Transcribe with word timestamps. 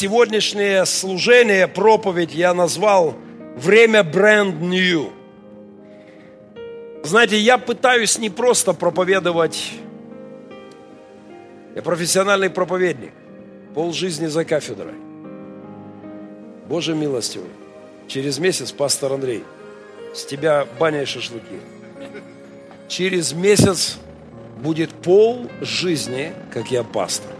сегодняшнее 0.00 0.86
служение, 0.86 1.68
проповедь 1.68 2.34
я 2.34 2.54
назвал 2.54 3.14
«Время 3.56 4.02
бренд 4.02 4.54
new». 4.62 5.12
Знаете, 7.04 7.38
я 7.38 7.58
пытаюсь 7.58 8.18
не 8.18 8.30
просто 8.30 8.72
проповедовать, 8.72 9.72
я 11.74 11.82
профессиональный 11.82 12.48
проповедник, 12.48 13.12
пол 13.74 13.92
жизни 13.92 14.26
за 14.26 14.46
кафедрой. 14.46 14.94
Боже 16.66 16.94
милостивый, 16.94 17.50
через 18.08 18.38
месяц, 18.38 18.72
пастор 18.72 19.12
Андрей, 19.12 19.44
с 20.14 20.24
тебя 20.24 20.66
баня 20.78 21.02
и 21.02 21.04
шашлыки. 21.04 21.60
Через 22.88 23.34
месяц 23.34 23.98
будет 24.62 24.88
пол 24.90 25.50
жизни, 25.60 26.32
как 26.54 26.70
я 26.70 26.84
пастор. 26.84 27.39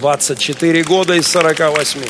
24 0.00 0.82
года 0.82 1.14
из 1.14 1.28
48. 1.28 2.00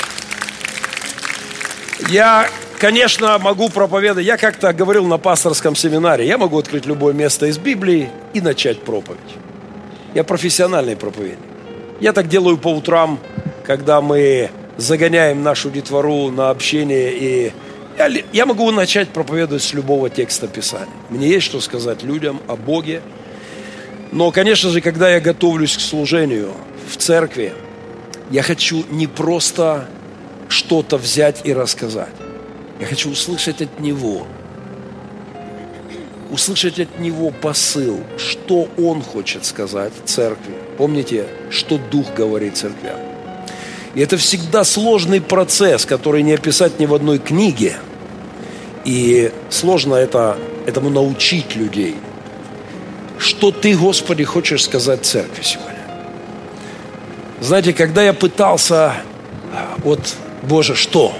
Я, 2.09 2.49
конечно, 2.79 3.37
могу 3.39 3.69
проповедовать. 3.69 4.25
Я 4.25 4.37
как-то 4.37 4.73
говорил 4.73 5.07
на 5.07 5.19
пасторском 5.19 5.75
семинаре, 5.75 6.27
я 6.27 6.39
могу 6.39 6.59
открыть 6.59 6.87
любое 6.87 7.13
место 7.13 7.47
из 7.47 7.59
Библии 7.59 8.09
и 8.33 8.41
начать 8.41 8.83
проповедь. 8.83 9.19
Я 10.15 10.23
профессиональный 10.23 10.97
проповедник. 10.97 11.39
Я 12.01 12.13
так 12.13 12.29
делаю 12.29 12.59
по 12.59 12.69
утрам, 12.69 13.19
когда 13.65 14.01
мы 14.01 14.51
загоняем 14.77 15.43
нашу 15.43 15.71
детвору 15.71 16.31
на 16.31 16.51
общение 16.51 17.13
и 17.13 17.53
я, 17.99 18.09
я 18.33 18.47
могу 18.47 18.71
начать 18.71 19.11
проповедовать 19.11 19.63
с 19.63 19.75
любого 19.75 20.09
текста 20.09 20.47
Писания. 20.47 20.89
Мне 21.11 21.29
есть 21.29 21.45
что 21.45 21.61
сказать 21.61 22.03
людям 22.03 22.41
о 22.47 22.57
Боге. 22.57 23.03
Но, 24.11 24.31
конечно 24.31 24.71
же, 24.71 24.81
когда 24.81 25.11
я 25.11 25.21
готовлюсь 25.21 25.77
к 25.77 25.81
служению 25.81 26.53
в 26.89 26.97
церкви, 26.97 27.53
я 28.31 28.43
хочу 28.43 28.85
не 28.91 29.07
просто 29.07 29.89
что-то 30.49 30.97
взять 30.97 31.41
и 31.45 31.53
рассказать. 31.53 32.15
Я 32.79 32.87
хочу 32.87 33.11
услышать 33.11 33.61
от 33.61 33.81
Него, 33.81 34.27
услышать 36.31 36.79
от 36.79 36.99
Него 37.01 37.31
посыл, 37.31 38.01
что 38.17 38.69
Он 38.79 39.03
хочет 39.03 39.45
сказать 39.45 39.93
церкви. 40.05 40.55
Помните, 40.79 41.27
что 41.51 41.79
Дух 41.79 42.15
говорит 42.15 42.57
церквям. 42.57 42.99
И 43.95 44.01
это 44.01 44.17
всегда 44.17 44.63
сложный 44.63 45.21
процесс, 45.21 45.85
который 45.85 46.23
не 46.23 46.33
описать 46.33 46.79
ни 46.79 46.87
в 46.87 46.95
одной 46.95 47.19
книге. 47.19 47.77
И 48.85 49.33
сложно 49.51 49.97
это, 49.97 50.39
этому 50.67 50.89
научить 50.91 51.57
людей. 51.57 51.97
Что 53.19 53.51
Ты, 53.51 53.77
Господи, 53.77 54.23
хочешь 54.25 54.65
сказать 54.65 55.05
церкви 55.05 55.43
сегодня? 55.43 55.80
Знаете, 57.41 57.73
когда 57.73 58.03
я 58.03 58.13
пытался, 58.13 58.95
вот, 59.79 60.15
Боже, 60.43 60.75
что? 60.75 61.15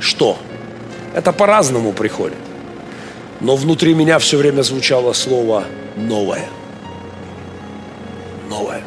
Что? 0.00 0.36
Это 1.14 1.32
по-разному 1.32 1.92
приходит. 1.92 2.38
Но 3.40 3.56
внутри 3.56 3.94
меня 3.94 4.18
все 4.18 4.36
время 4.36 4.62
звучало 4.62 5.12
слово 5.12 5.64
«новое». 5.96 6.44
Новое. 8.48 8.82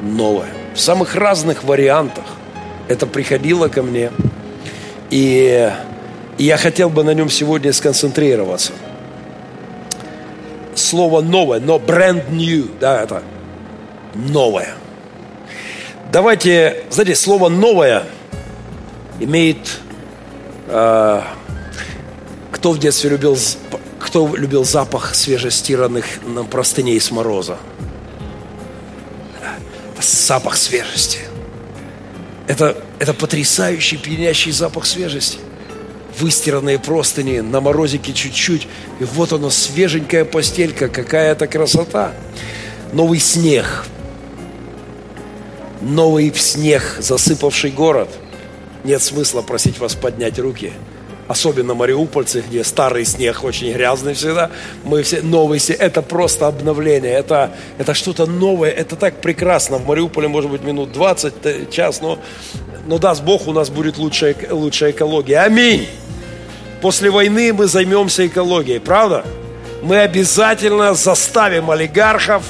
Новое. 0.00 0.48
В 0.74 0.80
самых 0.80 1.16
разных 1.16 1.64
вариантах 1.64 2.24
это 2.88 3.06
приходило 3.06 3.68
ко 3.68 3.82
мне. 3.82 4.12
И, 5.10 5.70
и 6.38 6.44
я 6.44 6.56
хотел 6.56 6.88
бы 6.88 7.02
на 7.02 7.14
нем 7.14 7.28
сегодня 7.28 7.72
сконцентрироваться. 7.72 8.72
Слово 10.76 11.20
новое, 11.20 11.58
но 11.58 11.78
brand 11.78 12.30
new, 12.30 12.70
да, 12.78 13.02
это 13.02 13.22
новое. 14.14 14.74
Давайте, 16.12 16.86
знаете, 16.90 17.14
слово 17.14 17.48
«новое» 17.48 18.02
имеет... 19.20 19.78
Э, 20.66 21.22
кто 22.50 22.72
в 22.72 22.78
детстве 22.78 23.10
любил... 23.10 23.38
Кто 24.00 24.34
любил 24.34 24.64
запах 24.64 25.14
свежестиранных 25.14 26.04
простыней 26.50 27.00
с 27.00 27.12
мороза? 27.12 27.58
Запах 30.00 30.56
свежести. 30.56 31.20
Это, 32.48 32.76
это 32.98 33.14
потрясающий, 33.14 33.96
пьянящий 33.96 34.50
запах 34.50 34.86
свежести. 34.86 35.38
Выстиранные 36.18 36.80
простыни, 36.80 37.38
на 37.38 37.60
морозике 37.60 38.12
чуть-чуть. 38.12 38.66
И 38.98 39.04
вот 39.04 39.32
оно, 39.32 39.48
свеженькая 39.50 40.24
постелька, 40.24 40.88
какая 40.88 41.32
это 41.32 41.46
красота. 41.46 42.14
Новый 42.92 43.20
снег– 43.20 43.84
новый 45.80 46.32
снег, 46.34 46.82
засыпавший 46.98 47.70
город. 47.70 48.08
Нет 48.84 49.02
смысла 49.02 49.42
просить 49.42 49.78
вас 49.78 49.94
поднять 49.94 50.38
руки. 50.38 50.72
Особенно 51.28 51.74
мариупольцы, 51.74 52.40
где 52.40 52.64
старый 52.64 53.04
снег 53.04 53.44
очень 53.44 53.72
грязный 53.72 54.14
всегда. 54.14 54.50
Мы 54.84 55.02
все 55.02 55.22
новый 55.22 55.60
снег. 55.60 55.78
Это 55.80 56.02
просто 56.02 56.48
обновление. 56.48 57.12
Это, 57.12 57.52
это 57.78 57.94
что-то 57.94 58.26
новое. 58.26 58.70
Это 58.70 58.96
так 58.96 59.20
прекрасно. 59.20 59.76
В 59.76 59.86
Мариуполе 59.86 60.26
может 60.28 60.50
быть 60.50 60.64
минут 60.64 60.92
20, 60.92 61.34
э, 61.44 61.66
час. 61.70 62.00
Но, 62.00 62.18
но 62.86 62.98
даст 62.98 63.22
Бог, 63.22 63.46
у 63.46 63.52
нас 63.52 63.70
будет 63.70 63.96
лучшая, 63.98 64.34
лучшая 64.50 64.90
экология. 64.90 65.38
Аминь. 65.38 65.86
После 66.80 67.10
войны 67.10 67.52
мы 67.52 67.66
займемся 67.66 68.26
экологией. 68.26 68.80
Правда? 68.80 69.24
Мы 69.82 69.98
обязательно 69.98 70.94
заставим 70.94 71.70
олигархов 71.70 72.42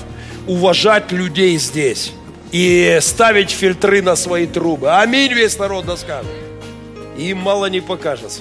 уважать 0.47 1.13
людей 1.13 1.59
здесь 1.59 2.13
и 2.53 2.99
ставить 3.01 3.51
фильтры 3.51 4.03
на 4.03 4.17
свои 4.17 4.47
трубы. 4.47 4.91
Аминь, 4.91 5.33
весь 5.33 5.59
народ 5.59 5.87
да 5.87 5.97
скажет. 5.97 6.31
Им 7.17 7.39
мало 7.39 7.67
не 7.67 7.81
покажется. 7.81 8.41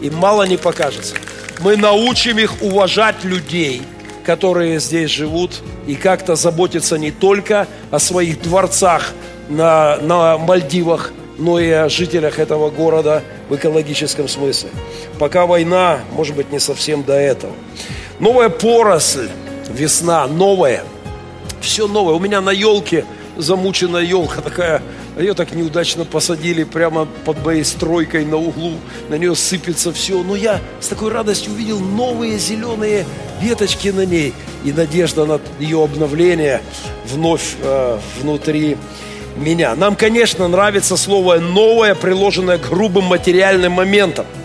Им 0.00 0.16
мало 0.16 0.44
не 0.44 0.56
покажется. 0.56 1.14
Мы 1.60 1.76
научим 1.76 2.38
их 2.38 2.62
уважать 2.62 3.24
людей, 3.24 3.82
которые 4.24 4.78
здесь 4.78 5.10
живут, 5.10 5.62
и 5.86 5.94
как-то 5.94 6.34
заботиться 6.34 6.98
не 6.98 7.10
только 7.10 7.66
о 7.90 7.98
своих 7.98 8.42
дворцах 8.42 9.12
на, 9.48 9.96
на 9.98 10.36
Мальдивах, 10.36 11.12
но 11.38 11.58
и 11.58 11.70
о 11.70 11.88
жителях 11.88 12.38
этого 12.38 12.70
города 12.70 13.22
в 13.48 13.56
экологическом 13.56 14.28
смысле. 14.28 14.70
Пока 15.18 15.46
война, 15.46 16.00
может 16.12 16.34
быть, 16.34 16.50
не 16.50 16.58
совсем 16.58 17.04
до 17.04 17.14
этого. 17.14 17.52
Новая 18.18 18.48
поросль, 18.48 19.28
весна, 19.70 20.26
новая– 20.26 20.84
все 21.66 21.86
новое. 21.86 22.14
У 22.14 22.18
меня 22.18 22.40
на 22.40 22.50
елке 22.50 23.04
замученная 23.36 24.02
елка 24.02 24.40
такая, 24.40 24.82
ее 25.18 25.34
так 25.34 25.52
неудачно 25.52 26.04
посадили 26.04 26.64
прямо 26.64 27.06
под 27.24 27.44
моей 27.44 27.64
стройкой 27.64 28.24
на 28.24 28.36
углу, 28.36 28.74
на 29.08 29.16
нее 29.16 29.34
сыпется 29.34 29.92
все. 29.92 30.22
Но 30.22 30.36
я 30.36 30.60
с 30.80 30.88
такой 30.88 31.10
радостью 31.10 31.52
увидел 31.52 31.78
новые 31.78 32.38
зеленые 32.38 33.04
веточки 33.40 33.88
на 33.88 34.06
ней 34.06 34.32
и 34.64 34.72
надежда 34.72 35.26
на 35.26 35.40
ее 35.58 35.82
обновление 35.84 36.62
вновь 37.06 37.56
э, 37.60 37.98
внутри 38.20 38.78
меня. 39.36 39.74
Нам, 39.74 39.96
конечно, 39.96 40.48
нравится 40.48 40.96
слово 40.96 41.38
«новое», 41.40 41.94
приложенное 41.94 42.58
к 42.58 42.68
грубым 42.68 43.04
материальным 43.04 43.72
моментам– 43.72 44.24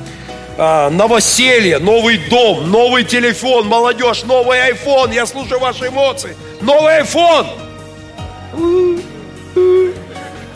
а, 0.58 0.90
новоселье, 0.90 1.80
новый 1.80 2.18
дом, 2.30 2.70
новый 2.70 3.04
телефон, 3.04 3.68
молодежь, 3.68 4.24
новый 4.24 4.60
iPhone. 4.72 5.14
Я 5.14 5.26
слушаю 5.26 5.60
ваши 5.60 5.88
эмоции. 5.88 6.36
Новый 6.62 7.02
iPhone. 7.02 7.48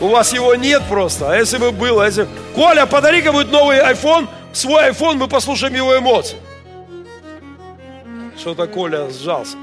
У 0.00 0.08
вас 0.08 0.32
его 0.32 0.54
нет 0.54 0.82
просто. 0.88 1.32
А 1.32 1.36
если 1.36 1.58
бы 1.58 1.72
было, 1.72 2.04
а 2.04 2.06
если... 2.06 2.28
Коля, 2.54 2.86
подари-ка 2.86 3.32
будет 3.32 3.50
новый 3.50 3.78
iPhone, 3.78 4.28
свой 4.52 4.90
iPhone, 4.90 5.14
мы 5.14 5.28
послушаем 5.28 5.74
его 5.74 5.96
эмоции. 5.96 6.36
Что-то 8.38 8.66
Коля 8.66 9.10
сжался. 9.10 9.56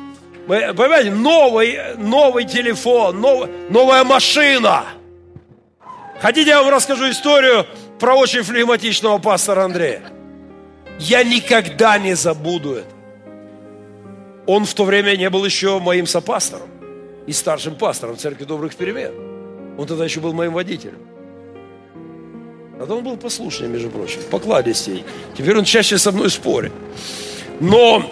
Вы 0.48 0.74
понимаете, 0.74 1.12
новый, 1.12 1.80
новый 1.98 2.46
телефон, 2.46 3.22
нов, 3.22 3.48
новая 3.70 4.04
машина. 4.04 4.84
Хотите, 6.20 6.50
я 6.50 6.62
вам 6.62 6.74
расскажу 6.74 7.10
историю 7.10 7.66
про 8.00 8.16
очень 8.16 8.44
флегматичного 8.44 9.20
пастора 9.20 9.64
Андрея? 9.64 10.02
Я 11.00 11.24
никогда 11.24 11.98
не 11.98 12.16
забуду 12.16 12.76
это. 12.76 12.93
Он 14.46 14.66
в 14.66 14.74
то 14.74 14.84
время 14.84 15.16
не 15.16 15.30
был 15.30 15.46
еще 15.46 15.80
моим 15.80 16.06
сопастором 16.06 16.68
и 17.28 17.34
старшим 17.34 17.76
пастором 17.76 18.18
Церкви 18.18 18.44
Добрых 18.44 18.76
Перемен. 18.76 19.14
Он 19.78 19.88
тогда 19.88 20.04
еще 20.04 20.20
был 20.20 20.34
моим 20.34 20.54
водителем. 20.54 21.00
Тогда 22.78 22.96
он 22.96 23.04
был 23.04 23.18
послушный, 23.18 23.68
между 23.68 23.90
прочим, 23.90 24.20
покладистей. 24.30 25.06
Теперь 25.38 25.58
он 25.58 25.64
чаще 25.64 25.98
со 25.98 26.12
мной 26.12 26.30
спорит. 26.30 26.74
Но 27.60 28.04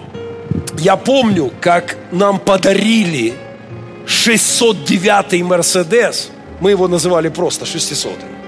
я 0.77 0.95
помню, 0.95 1.51
как 1.59 1.97
нам 2.11 2.39
подарили 2.39 3.33
609-й 4.05 5.43
Мерседес. 5.43 6.31
Мы 6.61 6.71
его 6.71 6.87
называли 6.87 7.29
просто 7.29 7.65
600 7.65 8.11
-й 8.13 8.40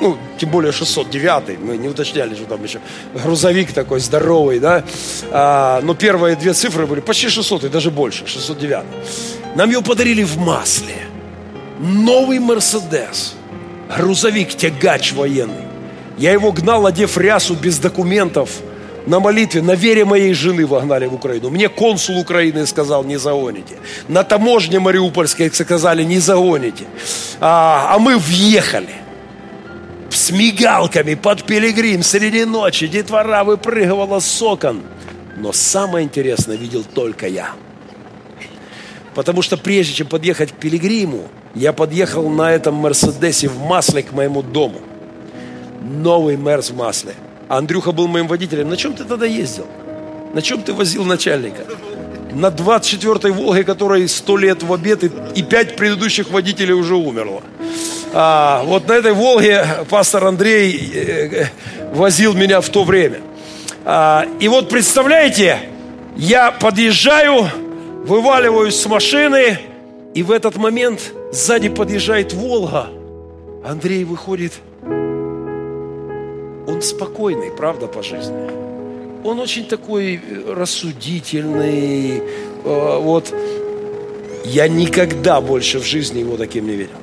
ну, 0.00 0.16
тем 0.38 0.50
более 0.50 0.72
609, 0.72 1.58
мы 1.60 1.76
не 1.76 1.88
уточняли, 1.88 2.34
что 2.34 2.44
там 2.44 2.62
еще 2.62 2.80
грузовик 3.14 3.72
такой 3.72 4.00
здоровый, 4.00 4.60
да, 4.60 4.84
а, 5.30 5.80
но 5.82 5.94
первые 5.94 6.36
две 6.36 6.52
цифры 6.52 6.86
были 6.86 7.00
почти 7.00 7.28
600, 7.28 7.64
и 7.64 7.68
даже 7.68 7.90
больше, 7.90 8.26
609. 8.26 8.84
Нам 9.56 9.70
ее 9.70 9.82
подарили 9.82 10.22
в 10.22 10.38
масле. 10.38 10.94
новый 11.80 12.38
Мерседес, 12.38 13.34
грузовик, 13.96 14.54
тягач 14.54 15.12
военный. 15.12 15.66
Я 16.16 16.32
его 16.32 16.52
гнал, 16.52 16.86
одев 16.86 17.16
рясу 17.16 17.54
без 17.54 17.78
документов, 17.78 18.50
на 19.06 19.20
молитве, 19.20 19.62
на 19.62 19.74
вере 19.74 20.04
моей 20.04 20.34
жены 20.34 20.66
вогнали 20.66 21.06
в 21.06 21.14
Украину. 21.14 21.50
Мне 21.50 21.68
консул 21.68 22.18
Украины 22.18 22.66
сказал, 22.66 23.04
не 23.04 23.16
загоните. 23.18 23.76
На 24.06 24.22
таможне 24.22 24.80
Мариупольской 24.80 25.50
сказали, 25.50 26.04
не 26.04 26.18
загоните. 26.18 26.84
А, 27.40 27.94
а 27.94 27.98
мы 27.98 28.18
въехали 28.18 29.07
с 30.10 30.30
мигалками 30.30 31.14
под 31.14 31.44
пилигрим 31.44 32.02
среди 32.02 32.44
ночи. 32.44 32.86
Детвора 32.86 33.44
выпрыгивала 33.44 34.20
с 34.20 34.42
окон. 34.42 34.82
Но 35.36 35.52
самое 35.52 36.04
интересное 36.04 36.56
видел 36.56 36.84
только 36.84 37.28
я. 37.28 37.52
Потому 39.14 39.42
что 39.42 39.56
прежде 39.56 39.94
чем 39.94 40.06
подъехать 40.06 40.52
к 40.52 40.56
пилигриму, 40.56 41.28
я 41.54 41.72
подъехал 41.72 42.28
на 42.28 42.52
этом 42.52 42.74
Мерседесе 42.74 43.48
в 43.48 43.58
масле 43.58 44.02
к 44.02 44.12
моему 44.12 44.42
дому. 44.42 44.80
Новый 45.80 46.36
Мерс 46.36 46.70
в 46.70 46.76
масле. 46.76 47.14
Андрюха 47.48 47.92
был 47.92 48.08
моим 48.08 48.26
водителем. 48.28 48.68
На 48.68 48.76
чем 48.76 48.94
ты 48.94 49.04
тогда 49.04 49.26
ездил? 49.26 49.66
На 50.34 50.42
чем 50.42 50.62
ты 50.62 50.72
возил 50.72 51.04
начальника? 51.04 51.64
На 52.38 52.50
24-й 52.50 53.32
Волге, 53.32 53.64
которой 53.64 54.08
100 54.08 54.36
лет 54.36 54.62
в 54.62 54.72
обед, 54.72 55.02
и, 55.02 55.10
и 55.34 55.42
5 55.42 55.74
предыдущих 55.74 56.30
водителей 56.30 56.72
уже 56.72 56.94
умерло. 56.94 57.42
А, 58.12 58.62
вот 58.64 58.86
на 58.86 58.92
этой 58.92 59.12
Волге 59.12 59.66
пастор 59.90 60.24
Андрей 60.24 60.92
э, 60.94 61.46
возил 61.92 62.34
меня 62.34 62.60
в 62.60 62.68
то 62.68 62.84
время. 62.84 63.20
А, 63.84 64.24
и 64.38 64.46
вот 64.46 64.68
представляете, 64.68 65.58
я 66.16 66.52
подъезжаю, 66.52 67.48
вываливаюсь 68.04 68.76
с 68.76 68.86
машины, 68.86 69.58
и 70.14 70.22
в 70.22 70.30
этот 70.30 70.56
момент 70.56 71.12
сзади 71.32 71.68
подъезжает 71.68 72.32
Волга. 72.32 72.86
Андрей 73.64 74.04
выходит 74.04 74.52
он 76.68 76.82
спокойный, 76.82 77.50
правда, 77.50 77.88
по 77.88 78.02
жизни. 78.02 78.67
Он 79.24 79.40
очень 79.40 79.66
такой 79.66 80.16
э, 80.16 80.52
рассудительный. 80.54 82.22
Э, 82.64 82.98
вот 83.00 83.34
я 84.44 84.68
никогда 84.68 85.40
больше 85.40 85.78
в 85.78 85.84
жизни 85.84 86.20
его 86.20 86.36
таким 86.36 86.66
не 86.66 86.76
видел. 86.76 86.96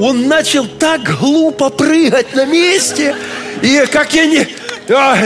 Он 0.00 0.26
начал 0.26 0.66
так 0.66 1.02
глупо 1.20 1.70
прыгать 1.70 2.34
на 2.34 2.44
месте, 2.44 3.14
и 3.62 3.84
как 3.90 4.12
я 4.14 4.26
не... 4.26 4.46
А, 4.88 5.16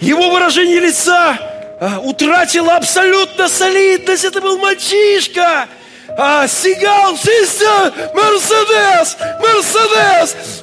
его 0.00 0.30
выражение 0.30 0.80
лица 0.80 1.38
а, 1.80 2.00
утратило 2.00 2.76
абсолютно 2.76 3.48
солидность. 3.48 4.24
Это 4.24 4.40
был 4.40 4.58
мальчишка. 4.58 5.68
А, 6.16 6.46
Сигал, 6.46 7.16
чисто, 7.16 7.92
Мерседес, 8.14 9.16
Мерседес. 9.40 10.62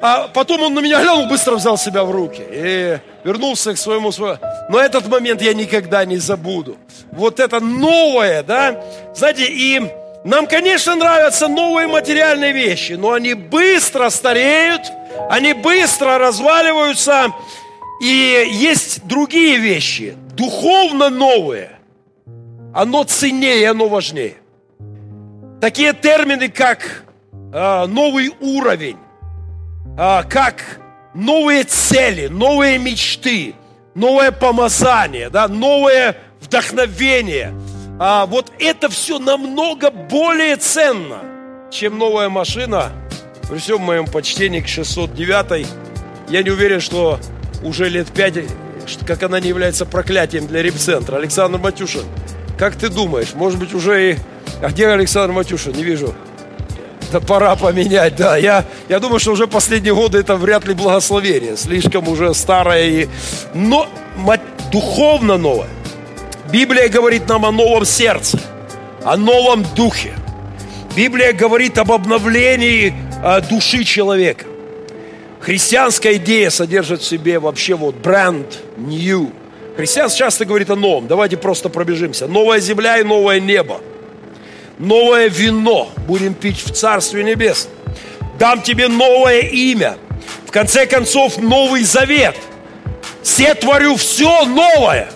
А 0.00 0.28
потом 0.28 0.62
он 0.62 0.74
на 0.74 0.80
меня 0.80 1.00
глянул, 1.00 1.26
быстро 1.26 1.54
взял 1.54 1.78
себя 1.78 2.02
в 2.02 2.10
руки 2.10 2.42
и 2.50 2.98
вернулся 3.22 3.72
к 3.72 3.78
своему... 3.78 4.10
Но 4.68 4.80
этот 4.80 5.06
момент 5.06 5.40
я 5.40 5.54
никогда 5.54 6.04
не 6.04 6.16
забуду. 6.16 6.76
Вот 7.12 7.38
это 7.38 7.60
новое, 7.60 8.42
да? 8.42 8.82
Знаете, 9.14 9.46
и 9.46 9.80
нам, 10.24 10.48
конечно, 10.48 10.96
нравятся 10.96 11.46
новые 11.46 11.86
материальные 11.86 12.52
вещи, 12.52 12.94
но 12.94 13.12
они 13.12 13.34
быстро 13.34 14.10
стареют, 14.10 14.82
они 15.30 15.52
быстро 15.52 16.18
разваливаются. 16.18 17.32
И 18.02 18.48
есть 18.52 19.06
другие 19.06 19.58
вещи, 19.58 20.16
духовно 20.34 21.08
новые. 21.08 21.78
Оно 22.74 23.04
ценнее, 23.04 23.70
оно 23.70 23.86
важнее. 23.86 24.41
Такие 25.62 25.92
термины, 25.92 26.48
как 26.48 27.04
э, 27.32 27.86
новый 27.86 28.34
уровень, 28.40 28.96
а, 29.96 30.24
как 30.24 30.80
новые 31.14 31.62
цели, 31.62 32.26
новые 32.26 32.78
мечты, 32.78 33.54
новое 33.94 34.32
помазание, 34.32 35.30
да, 35.30 35.46
новое 35.46 36.16
вдохновение. 36.40 37.54
А, 38.00 38.26
вот 38.26 38.50
это 38.58 38.88
все 38.88 39.20
намного 39.20 39.92
более 39.92 40.56
ценно, 40.56 41.20
чем 41.70 41.96
новая 41.96 42.28
машина. 42.28 42.90
При 43.48 43.58
всем 43.58 43.82
моем 43.82 44.06
почтении 44.06 44.58
к 44.58 44.66
609 44.66 45.64
я 46.28 46.42
не 46.42 46.50
уверен, 46.50 46.80
что 46.80 47.20
уже 47.62 47.88
лет 47.88 48.08
пять, 48.10 48.34
как 49.06 49.22
она 49.22 49.38
не 49.38 49.50
является 49.50 49.86
проклятием 49.86 50.48
для 50.48 50.60
репцентра. 50.60 51.18
Александр 51.18 51.60
Матюшин, 51.60 52.02
как 52.58 52.74
ты 52.74 52.88
думаешь, 52.88 53.34
может 53.34 53.60
быть 53.60 53.72
уже 53.74 54.10
и... 54.10 54.16
А 54.62 54.68
где 54.68 54.86
Александр 54.86 55.32
Матюшин? 55.34 55.72
Не 55.72 55.82
вижу. 55.82 56.14
Да 57.10 57.20
пора 57.20 57.56
поменять, 57.56 58.14
да. 58.14 58.36
Я, 58.36 58.64
я 58.88 59.00
думаю, 59.00 59.18
что 59.18 59.32
уже 59.32 59.48
последние 59.48 59.92
годы 59.92 60.18
это 60.18 60.36
вряд 60.36 60.66
ли 60.66 60.72
благословение. 60.72 61.56
Слишком 61.56 62.08
уже 62.08 62.32
старое. 62.32 62.84
И... 62.84 63.08
Но 63.54 63.88
духовно 64.70 65.36
новое. 65.36 65.68
Библия 66.52 66.88
говорит 66.88 67.28
нам 67.28 67.44
о 67.44 67.50
новом 67.50 67.84
сердце, 67.84 68.38
о 69.04 69.16
новом 69.16 69.66
духе. 69.74 70.14
Библия 70.96 71.32
говорит 71.32 71.76
об 71.78 71.90
обновлении 71.90 72.94
э, 73.24 73.40
души 73.50 73.82
человека. 73.82 74.44
Христианская 75.40 76.14
идея 76.14 76.50
содержит 76.50 77.00
в 77.00 77.04
себе 77.04 77.40
вообще 77.40 77.74
вот 77.74 77.96
бренд 77.96 78.58
new. 78.76 79.32
Христианство 79.76 80.18
часто 80.18 80.44
говорит 80.44 80.70
о 80.70 80.76
новом. 80.76 81.08
Давайте 81.08 81.36
просто 81.36 81.68
пробежимся. 81.68 82.28
Новая 82.28 82.60
земля 82.60 82.98
и 82.98 83.02
новое 83.02 83.40
небо– 83.40 83.80
новое 84.82 85.28
вино 85.28 85.90
будем 86.08 86.34
пить 86.34 86.60
в 86.62 86.72
Царстве 86.72 87.22
Небесном. 87.22 87.72
Дам 88.38 88.60
тебе 88.62 88.88
новое 88.88 89.40
имя. 89.40 89.96
В 90.46 90.50
конце 90.50 90.86
концов, 90.86 91.38
Новый 91.38 91.84
Завет. 91.84 92.36
Все 93.22 93.54
творю 93.54 93.96
все 93.96 94.44
новое. 94.44 95.10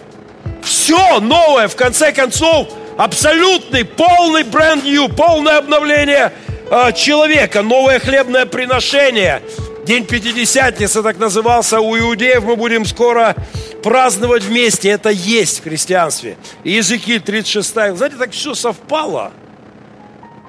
Все 0.63 1.21
новое. 1.21 1.67
В 1.67 1.75
конце 1.75 2.13
концов, 2.13 2.69
абсолютный, 2.97 3.85
полный 3.85 4.45
бренд 4.45 4.85
new, 4.85 5.09
полное 5.09 5.59
обновление 5.59 6.33
э, 6.71 6.93
человека, 6.93 7.63
новое 7.63 7.99
хлебное 7.99 8.47
приношение. 8.47 9.43
День 9.85 10.05
Пятидесятницы 10.05 11.03
так 11.03 11.19
назывался 11.19 11.81
у 11.81 11.99
иудеев. 11.99 12.45
Мы 12.45 12.55
будем 12.55 12.85
скоро 12.85 13.35
праздновать 13.83 14.45
вместе. 14.45 14.91
Это 14.91 15.11
есть 15.11 15.61
в 15.61 15.65
христианстве. 15.65 16.37
Иезекииль 16.63 17.21
36. 17.21 17.69
Знаете, 17.97 18.17
так 18.17 18.31
все 18.31 18.55
совпало– 18.55 19.33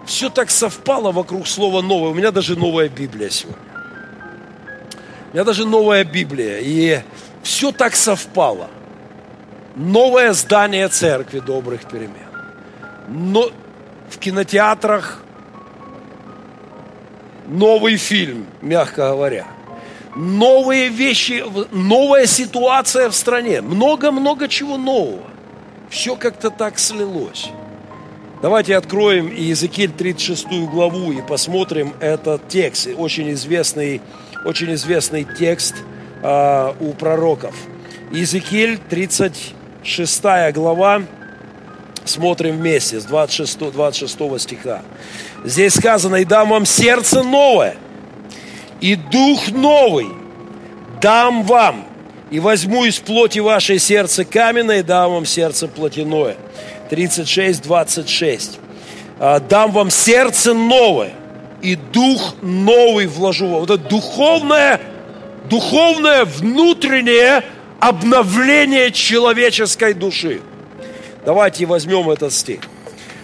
все 0.07 0.29
так 0.29 0.49
совпало 0.49 1.11
вокруг 1.11 1.47
слова 1.47 1.81
новое. 1.81 2.11
У 2.11 2.13
меня 2.13 2.31
даже 2.31 2.57
новая 2.57 2.87
Библия 2.87 3.29
сегодня. 3.29 3.61
У 5.31 5.33
меня 5.33 5.43
даже 5.43 5.65
новая 5.65 6.05
Библия. 6.05 6.59
И 6.61 7.01
все 7.43 7.73
так 7.73 7.95
совпало. 7.95 8.69
Новое 9.75 10.31
здание 10.31 10.87
церкви 10.87 11.39
добрых 11.39 11.85
перемен. 11.85 12.25
Но 13.09 13.51
в 14.09 14.17
кинотеатрах 14.17 15.21
новый 17.45 17.97
фильм, 17.97 18.47
мягко 18.61 19.09
говоря. 19.09 19.45
Новые 20.15 20.87
вещи, 20.87 21.43
новая 21.71 22.25
ситуация 22.27 23.09
в 23.09 23.15
стране. 23.15 23.61
Много-много 23.61 24.47
чего 24.47 24.77
нового. 24.77 25.23
Все 25.89 26.15
как-то 26.15 26.49
так 26.49 26.79
слилось. 26.79 27.49
Давайте 28.39 28.77
откроем 28.77 29.29
Иезекииль 29.29 29.91
36 29.91 30.47
главу 30.69 31.11
и 31.11 31.23
посмотрим 31.23 31.95
этот 31.99 32.47
текст. 32.47 32.87
Очень 32.95 33.31
известный, 33.31 33.99
очень 34.45 34.71
известный 34.75 35.25
текст 35.39 35.73
э, 36.21 36.73
у 36.79 36.93
пророков. 36.93 37.55
Иезекииль 38.11 38.77
36 38.77 40.21
глава. 40.53 41.01
Смотрим 42.05 42.57
вместе 42.57 42.99
с 42.99 43.05
26, 43.05 43.71
26 43.71 44.39
стиха. 44.39 44.83
Здесь 45.43 45.73
сказано, 45.73 46.17
и 46.17 46.23
дам 46.25 46.49
вам 46.49 46.67
сердце 46.67 47.23
новое, 47.23 47.75
и 48.81 48.95
дух 48.95 49.49
новый 49.49 50.09
дам 51.01 51.43
вам, 51.43 51.87
и 52.29 52.39
возьму 52.39 52.85
из 52.85 52.99
плоти 52.99 53.39
вашей 53.39 53.79
сердце 53.79 54.25
каменное, 54.25 54.79
и 54.79 54.83
дам 54.83 55.11
вам 55.11 55.25
сердце 55.25 55.67
плотяное 55.67 56.37
36, 56.89 57.61
26. 57.61 58.59
«А, 59.19 59.39
«Дам 59.39 59.71
вам 59.71 59.89
сердце 59.89 60.53
новое, 60.53 61.13
и 61.61 61.75
дух 61.75 62.35
новый 62.41 63.07
вложу 63.07 63.47
вам». 63.47 63.59
Вот 63.61 63.69
это 63.69 63.89
духовное, 63.89 64.79
духовное 65.49 66.25
внутреннее 66.25 67.43
обновление 67.79 68.91
человеческой 68.91 69.93
души. 69.93 70.41
Давайте 71.25 71.65
возьмем 71.65 72.09
этот 72.09 72.33
стих. 72.33 72.61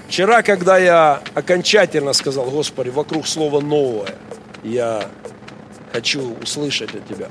Вчера, 0.08 0.42
когда 0.42 0.78
я 0.78 1.22
окончательно 1.34 2.14
сказал, 2.14 2.46
Господи, 2.46 2.90
вокруг 2.90 3.28
слова 3.28 3.62
«новое», 3.62 4.14
я 4.64 5.10
хочу 5.92 6.36
услышать 6.42 6.94
от 6.96 7.08
Тебя. 7.08 7.30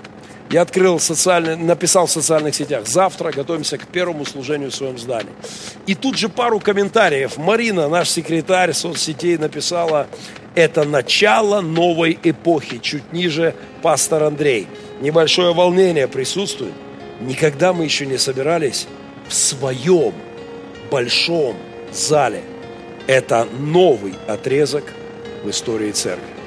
Я 0.52 0.62
открыл 0.62 1.00
социальный, 1.00 1.56
написал 1.56 2.06
в 2.06 2.10
социальных 2.10 2.54
сетях. 2.54 2.86
Завтра 2.86 3.32
готовимся 3.32 3.78
к 3.78 3.86
первому 3.86 4.26
служению 4.26 4.70
в 4.70 4.74
своем 4.74 4.98
здании. 4.98 5.32
И 5.86 5.94
тут 5.94 6.18
же 6.18 6.28
пару 6.28 6.60
комментариев. 6.60 7.38
Марина, 7.38 7.88
наш 7.88 8.10
секретарь 8.10 8.74
соцсетей, 8.74 9.38
написала, 9.38 10.08
это 10.54 10.84
начало 10.84 11.62
новой 11.62 12.18
эпохи. 12.22 12.80
Чуть 12.82 13.14
ниже 13.14 13.54
пастор 13.80 14.24
Андрей. 14.24 14.68
Небольшое 15.00 15.54
волнение 15.54 16.06
присутствует. 16.06 16.74
Никогда 17.20 17.72
мы 17.72 17.84
еще 17.84 18.04
не 18.04 18.18
собирались 18.18 18.86
в 19.28 19.32
своем 19.32 20.12
большом 20.90 21.56
зале. 21.92 22.42
Это 23.06 23.48
новый 23.58 24.12
отрезок 24.28 24.84
в 25.42 25.48
истории 25.48 25.92
церкви. 25.92 26.41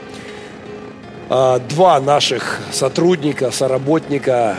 А, 1.27 1.57
два 1.57 1.99
наших 1.99 2.59
сотрудника, 2.71 3.49
соработника 3.49 4.57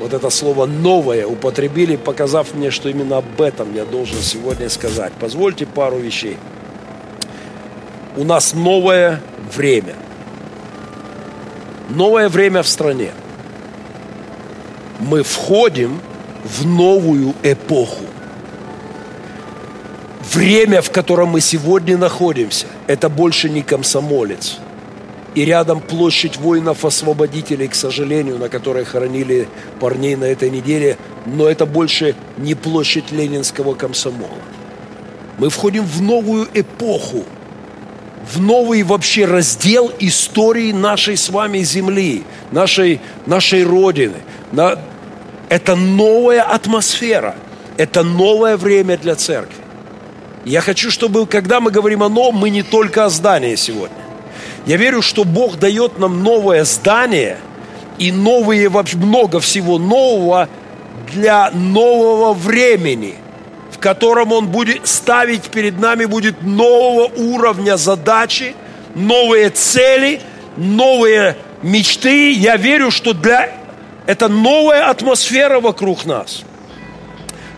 вот 0.00 0.12
это 0.12 0.28
слово 0.30 0.66
«новое» 0.66 1.26
употребили, 1.26 1.94
показав 1.96 2.54
мне, 2.54 2.70
что 2.70 2.88
именно 2.88 3.18
об 3.18 3.40
этом 3.40 3.74
я 3.74 3.84
должен 3.84 4.20
сегодня 4.20 4.68
сказать. 4.70 5.12
Позвольте 5.20 5.66
пару 5.66 5.98
вещей. 5.98 6.36
У 8.16 8.24
нас 8.24 8.54
новое 8.54 9.20
время. 9.54 9.94
Новое 11.90 12.28
время 12.28 12.62
в 12.62 12.68
стране. 12.68 13.12
Мы 14.98 15.22
входим 15.22 16.00
в 16.42 16.66
новую 16.66 17.34
эпоху. 17.44 18.04
Время, 20.32 20.82
в 20.82 20.90
котором 20.90 21.28
мы 21.28 21.40
сегодня 21.40 21.96
находимся, 21.96 22.66
это 22.88 23.08
больше 23.08 23.48
не 23.48 23.62
комсомолец– 23.62 24.58
и 25.34 25.44
рядом 25.44 25.80
площадь 25.80 26.36
воинов-освободителей, 26.36 27.68
к 27.68 27.74
сожалению, 27.74 28.38
на 28.38 28.48
которой 28.48 28.84
хоронили 28.84 29.48
парней 29.78 30.16
на 30.16 30.24
этой 30.24 30.50
неделе, 30.50 30.96
но 31.24 31.48
это 31.48 31.66
больше 31.66 32.16
не 32.36 32.54
площадь 32.54 33.12
ленинского 33.12 33.74
комсомола. 33.74 34.30
Мы 35.38 35.48
входим 35.48 35.84
в 35.84 36.02
новую 36.02 36.48
эпоху, 36.52 37.24
в 38.32 38.40
новый 38.40 38.82
вообще 38.82 39.24
раздел 39.24 39.92
истории 40.00 40.72
нашей 40.72 41.16
с 41.16 41.30
вами 41.30 41.60
земли, 41.60 42.24
нашей, 42.50 43.00
нашей 43.26 43.64
Родины. 43.64 44.18
Это 45.48 45.76
новая 45.76 46.42
атмосфера, 46.42 47.36
это 47.76 48.02
новое 48.02 48.56
время 48.56 48.98
для 48.98 49.14
церкви. 49.14 49.56
Я 50.44 50.60
хочу, 50.60 50.90
чтобы, 50.90 51.26
когда 51.26 51.60
мы 51.60 51.70
говорим 51.70 52.02
о 52.02 52.08
новом, 52.08 52.36
мы 52.36 52.50
не 52.50 52.62
только 52.62 53.04
о 53.04 53.08
здании 53.08 53.54
сегодня. 53.54 53.99
Я 54.66 54.76
верю, 54.76 55.02
что 55.02 55.24
Бог 55.24 55.58
дает 55.58 55.98
нам 55.98 56.22
новое 56.22 56.64
здание 56.64 57.38
и 57.98 58.12
новые, 58.12 58.68
много 58.94 59.40
всего 59.40 59.78
нового 59.78 60.48
для 61.12 61.50
нового 61.50 62.34
времени, 62.34 63.14
в 63.70 63.78
котором 63.78 64.32
Он 64.32 64.48
будет 64.48 64.86
ставить 64.86 65.44
перед 65.44 65.78
нами 65.78 66.04
будет 66.04 66.42
нового 66.42 67.10
уровня 67.16 67.76
задачи, 67.76 68.54
новые 68.94 69.50
цели, 69.50 70.20
новые 70.56 71.36
мечты. 71.62 72.32
Я 72.32 72.56
верю, 72.56 72.90
что 72.90 73.12
для 73.12 73.50
это 74.06 74.28
новая 74.28 74.88
атмосфера 74.88 75.60
вокруг 75.60 76.04
нас, 76.04 76.42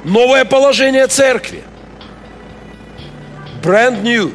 новое 0.05 0.45
положение 0.45 1.07
церкви, 1.09 1.63
brand 3.63 4.03
new. 4.03 4.33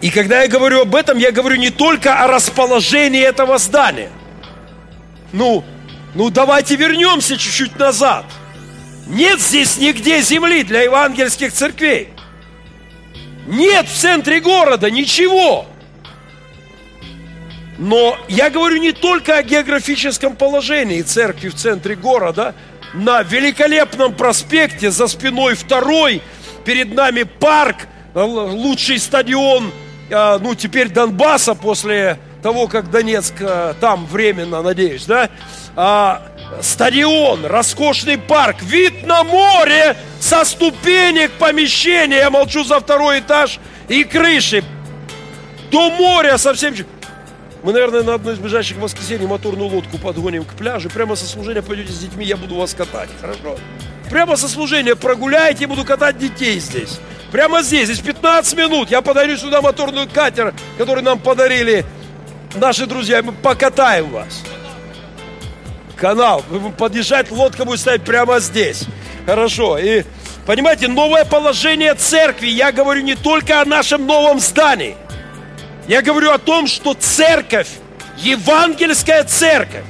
И 0.00 0.10
когда 0.10 0.42
я 0.42 0.48
говорю 0.48 0.82
об 0.82 0.94
этом, 0.94 1.18
я 1.18 1.30
говорю 1.30 1.56
не 1.56 1.70
только 1.70 2.22
о 2.22 2.26
расположении 2.26 3.22
этого 3.22 3.58
здания. 3.58 4.10
Ну, 5.32 5.62
ну 6.14 6.30
давайте 6.30 6.76
вернемся 6.76 7.36
чуть-чуть 7.36 7.78
назад. 7.78 8.24
Нет 9.06 9.40
здесь 9.40 9.76
нигде 9.76 10.22
земли 10.22 10.62
для 10.62 10.82
евангельских 10.82 11.52
церквей. 11.52 12.10
Нет 13.46 13.86
в 13.88 13.94
центре 13.94 14.40
города 14.40 14.90
ничего. 14.90 15.66
Но 17.78 18.16
я 18.28 18.50
говорю 18.50 18.76
не 18.76 18.92
только 18.92 19.38
о 19.38 19.42
географическом 19.42 20.36
положении 20.36 21.02
церкви 21.02 21.48
в 21.48 21.54
центре 21.54 21.94
города, 21.94 22.54
на 22.94 23.22
великолепном 23.22 24.14
проспекте, 24.14 24.90
за 24.90 25.06
спиной 25.08 25.54
второй, 25.54 26.22
перед 26.64 26.94
нами 26.94 27.22
парк, 27.22 27.86
лучший 28.14 28.98
стадион 28.98 29.72
ну, 30.10 30.54
теперь 30.54 30.88
Донбасса 30.88 31.54
после 31.54 32.18
того, 32.42 32.66
как 32.66 32.90
Донецк 32.90 33.34
а, 33.40 33.74
там 33.74 34.06
временно, 34.06 34.62
надеюсь, 34.62 35.06
да, 35.06 35.30
а, 35.76 36.22
стадион, 36.60 37.46
роскошный 37.46 38.18
парк, 38.18 38.62
вид 38.62 39.06
на 39.06 39.24
море 39.24 39.96
со 40.18 40.44
ступенек 40.44 41.32
помещения, 41.32 42.18
я 42.18 42.30
молчу 42.30 42.64
за 42.64 42.80
второй 42.80 43.20
этаж, 43.20 43.60
и 43.88 44.04
крыши, 44.04 44.64
до 45.70 45.90
моря 45.90 46.38
совсем... 46.38 46.74
Мы, 47.62 47.72
наверное, 47.72 48.02
на 48.02 48.14
одно 48.14 48.32
из 48.32 48.38
ближайших 48.38 48.78
воскресений 48.78 49.26
моторную 49.26 49.68
лодку 49.68 49.98
подгоним 49.98 50.44
к 50.44 50.54
пляжу. 50.54 50.88
Прямо 50.88 51.14
со 51.14 51.26
служения 51.26 51.60
пойдете 51.60 51.92
с 51.92 51.98
детьми, 51.98 52.24
я 52.24 52.38
буду 52.38 52.54
вас 52.54 52.72
катать. 52.72 53.10
Хорошо? 53.20 53.58
Прямо 54.08 54.36
со 54.36 54.48
служения 54.48 54.96
прогуляйте, 54.96 55.66
буду 55.66 55.84
катать 55.84 56.16
детей 56.16 56.58
здесь. 56.58 56.98
Прямо 57.32 57.62
здесь, 57.62 57.86
здесь 57.86 58.00
15 58.00 58.56
минут. 58.56 58.90
Я 58.90 59.02
подарю 59.02 59.36
сюда 59.36 59.62
моторную 59.62 60.08
катер, 60.08 60.52
который 60.78 61.02
нам 61.02 61.18
подарили 61.18 61.84
наши 62.56 62.86
друзья. 62.86 63.22
Мы 63.22 63.32
покатаем 63.32 64.10
вас. 64.10 64.42
Канал. 65.96 66.44
Подъезжать, 66.76 67.30
лодка 67.30 67.64
будет 67.64 67.80
стоять 67.80 68.02
прямо 68.02 68.40
здесь. 68.40 68.84
Хорошо. 69.26 69.78
И 69.78 70.02
понимаете, 70.44 70.88
новое 70.88 71.24
положение 71.24 71.94
церкви. 71.94 72.48
Я 72.48 72.72
говорю 72.72 73.02
не 73.02 73.14
только 73.14 73.60
о 73.60 73.64
нашем 73.64 74.06
новом 74.06 74.40
здании. 74.40 74.96
Я 75.86 76.02
говорю 76.02 76.32
о 76.32 76.38
том, 76.38 76.66
что 76.66 76.94
церковь, 76.94 77.68
евангельская 78.18 79.24
церковь, 79.24 79.84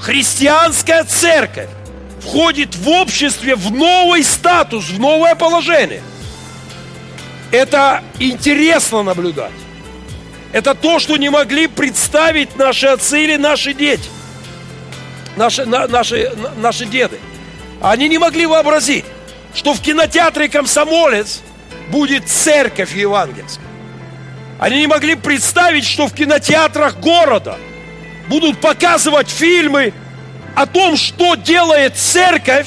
христианская 0.00 1.04
церковь 1.04 1.68
входит 2.20 2.74
в 2.74 2.88
обществе 2.88 3.54
в 3.54 3.70
новый 3.70 4.22
статус, 4.22 4.88
в 4.88 4.98
новое 4.98 5.34
положение. 5.34 6.02
Это 7.50 8.02
интересно 8.18 9.02
наблюдать. 9.02 9.52
Это 10.52 10.74
то, 10.74 10.98
что 10.98 11.16
не 11.16 11.30
могли 11.30 11.66
представить 11.66 12.56
наши 12.56 12.86
отцы 12.86 13.24
или 13.24 13.36
наши 13.36 13.72
дети, 13.72 14.08
наши, 15.36 15.64
на, 15.64 15.86
наши, 15.86 16.32
наши 16.56 16.86
деды. 16.86 17.18
Они 17.80 18.08
не 18.08 18.18
могли 18.18 18.46
вообразить, 18.46 19.04
что 19.54 19.74
в 19.74 19.80
кинотеатре 19.80 20.48
«Комсомолец» 20.48 21.40
будет 21.88 22.28
церковь 22.28 22.94
евангельская. 22.94 23.64
Они 24.58 24.80
не 24.80 24.86
могли 24.86 25.14
представить, 25.14 25.86
что 25.86 26.06
в 26.06 26.14
кинотеатрах 26.14 26.98
города 26.98 27.56
будут 28.28 28.60
показывать 28.60 29.30
фильмы 29.30 29.94
о 30.54 30.66
том, 30.66 30.96
что 30.96 31.36
делает 31.36 31.96
церковь, 31.96 32.66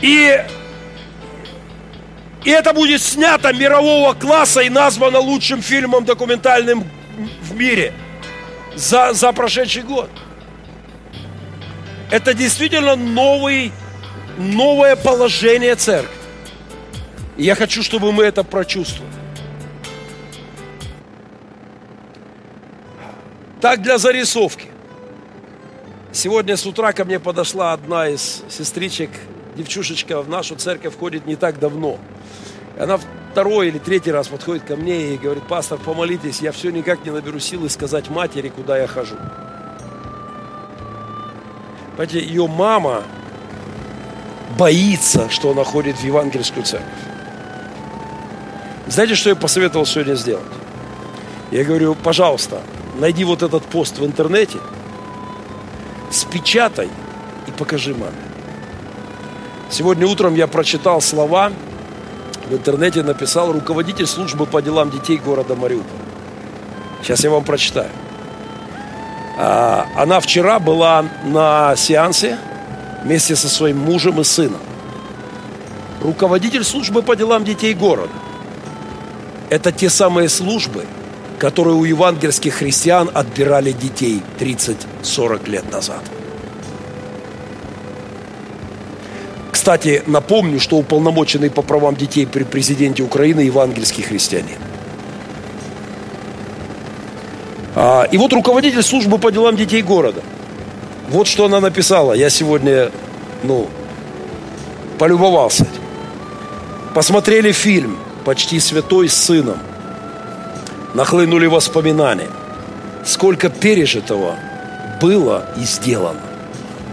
и 0.00 0.42
и 2.44 2.50
это 2.50 2.72
будет 2.72 3.02
снято 3.02 3.52
мирового 3.52 4.14
класса 4.14 4.60
и 4.60 4.70
названо 4.70 5.18
лучшим 5.18 5.60
фильмом 5.62 6.04
документальным 6.04 6.88
в 7.42 7.54
мире 7.54 7.92
за, 8.74 9.12
за 9.12 9.32
прошедший 9.32 9.82
год. 9.82 10.10
Это 12.10 12.34
действительно 12.34 12.96
новый, 12.96 13.72
новое 14.38 14.96
положение 14.96 15.76
церкви. 15.76 16.16
И 17.36 17.44
я 17.44 17.54
хочу, 17.54 17.82
чтобы 17.82 18.12
мы 18.12 18.24
это 18.24 18.42
прочувствовали. 18.42 19.12
Так 23.60 23.82
для 23.82 23.98
зарисовки. 23.98 24.66
Сегодня 26.12 26.56
с 26.56 26.66
утра 26.66 26.92
ко 26.92 27.04
мне 27.04 27.20
подошла 27.20 27.72
одна 27.72 28.08
из 28.08 28.42
сестричек, 28.48 29.10
девчушечка 29.60 30.20
в 30.22 30.28
нашу 30.28 30.56
церковь 30.56 30.94
входит 30.94 31.26
не 31.26 31.36
так 31.36 31.58
давно. 31.58 31.98
Она 32.78 32.98
второй 33.32 33.68
или 33.68 33.78
третий 33.78 34.10
раз 34.10 34.28
подходит 34.28 34.64
ко 34.64 34.76
мне 34.76 35.14
и 35.14 35.18
говорит, 35.18 35.44
пастор, 35.46 35.78
помолитесь, 35.78 36.40
я 36.40 36.52
все 36.52 36.70
никак 36.70 37.04
не 37.04 37.10
наберу 37.10 37.38
силы 37.38 37.68
сказать 37.68 38.10
матери, 38.10 38.48
куда 38.48 38.78
я 38.78 38.86
хожу. 38.86 39.16
Понимаете, 41.96 42.20
ее 42.20 42.46
мама 42.46 43.04
боится, 44.58 45.28
что 45.28 45.50
она 45.50 45.64
ходит 45.64 45.96
в 45.96 46.04
евангельскую 46.04 46.64
церковь. 46.64 46.88
Знаете, 48.88 49.14
что 49.14 49.30
я 49.30 49.36
посоветовал 49.36 49.86
сегодня 49.86 50.14
сделать? 50.14 50.44
Я 51.50 51.64
говорю, 51.64 51.94
пожалуйста, 51.94 52.62
найди 52.98 53.24
вот 53.24 53.42
этот 53.42 53.64
пост 53.64 53.98
в 53.98 54.06
интернете, 54.06 54.58
спечатай 56.10 56.88
и 57.46 57.50
покажи 57.52 57.94
маме. 57.94 58.29
Сегодня 59.70 60.04
утром 60.06 60.34
я 60.34 60.48
прочитал 60.48 61.00
слова, 61.00 61.52
в 62.48 62.52
интернете 62.52 63.04
написал 63.04 63.52
руководитель 63.52 64.06
службы 64.06 64.44
по 64.44 64.60
делам 64.60 64.90
детей 64.90 65.16
города 65.16 65.54
Мариуполя. 65.54 66.00
Сейчас 67.02 67.22
я 67.22 67.30
вам 67.30 67.44
прочитаю. 67.44 67.90
А, 69.38 69.86
она 69.96 70.18
вчера 70.18 70.58
была 70.58 71.04
на 71.24 71.76
сеансе 71.76 72.36
вместе 73.04 73.36
со 73.36 73.48
своим 73.48 73.78
мужем 73.78 74.20
и 74.20 74.24
сыном. 74.24 74.60
Руководитель 76.02 76.64
службы 76.64 77.02
по 77.02 77.14
делам 77.14 77.44
детей 77.44 77.72
города. 77.72 78.12
Это 79.50 79.70
те 79.70 79.88
самые 79.88 80.28
службы, 80.28 80.84
которые 81.38 81.76
у 81.76 81.84
евангельских 81.84 82.54
христиан 82.54 83.08
отбирали 83.14 83.70
детей 83.70 84.20
30-40 84.40 85.48
лет 85.48 85.70
назад. 85.70 86.02
Кстати, 89.60 90.02
напомню, 90.06 90.58
что 90.58 90.78
уполномоченный 90.78 91.50
по 91.50 91.60
правам 91.60 91.94
детей 91.94 92.26
при 92.26 92.44
президенте 92.44 93.02
Украины 93.02 93.40
евангельский 93.40 94.02
христианин. 94.02 94.56
А, 97.76 98.04
и 98.10 98.16
вот 98.16 98.32
руководитель 98.32 98.82
службы 98.82 99.18
по 99.18 99.30
делам 99.30 99.56
детей 99.56 99.82
города. 99.82 100.22
Вот 101.10 101.26
что 101.26 101.44
она 101.44 101.60
написала. 101.60 102.14
Я 102.14 102.30
сегодня, 102.30 102.90
ну, 103.42 103.68
полюбовался. 104.98 105.66
Посмотрели 106.94 107.52
фильм 107.52 107.98
«Почти 108.24 108.60
святой 108.60 109.10
с 109.10 109.14
сыном». 109.14 109.58
Нахлынули 110.94 111.44
воспоминания. 111.44 112.30
Сколько 113.04 113.50
пережитого 113.50 114.36
было 115.02 115.44
и 115.58 115.64
сделано. 115.64 116.29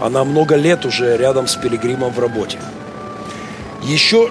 Она 0.00 0.24
много 0.24 0.54
лет 0.54 0.84
уже 0.84 1.16
рядом 1.16 1.46
с 1.46 1.56
Пилигримом 1.56 2.12
в 2.12 2.18
работе. 2.18 2.58
Еще, 3.82 4.30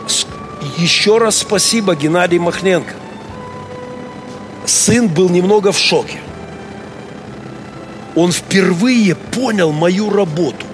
еще 0.78 1.18
раз 1.18 1.38
спасибо 1.38 1.96
Геннадий 1.96 2.40
Махненко. 2.40 2.94
Сын 4.66 5.08
был 5.08 5.30
немного 5.30 5.72
в 5.72 5.78
шоке. 5.78 6.20
Он 8.16 8.32
впервые 8.32 9.16
понял 9.16 9.72
мою 9.72 10.10
работу. 10.10 10.66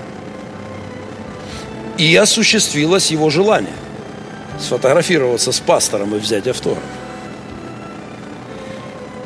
И 1.97 2.15
осуществилось 2.15 3.11
его 3.11 3.29
желание 3.29 3.73
сфотографироваться 4.59 5.51
с 5.51 5.59
пастором 5.59 6.15
и 6.15 6.19
взять 6.19 6.47
автограф. 6.47 6.83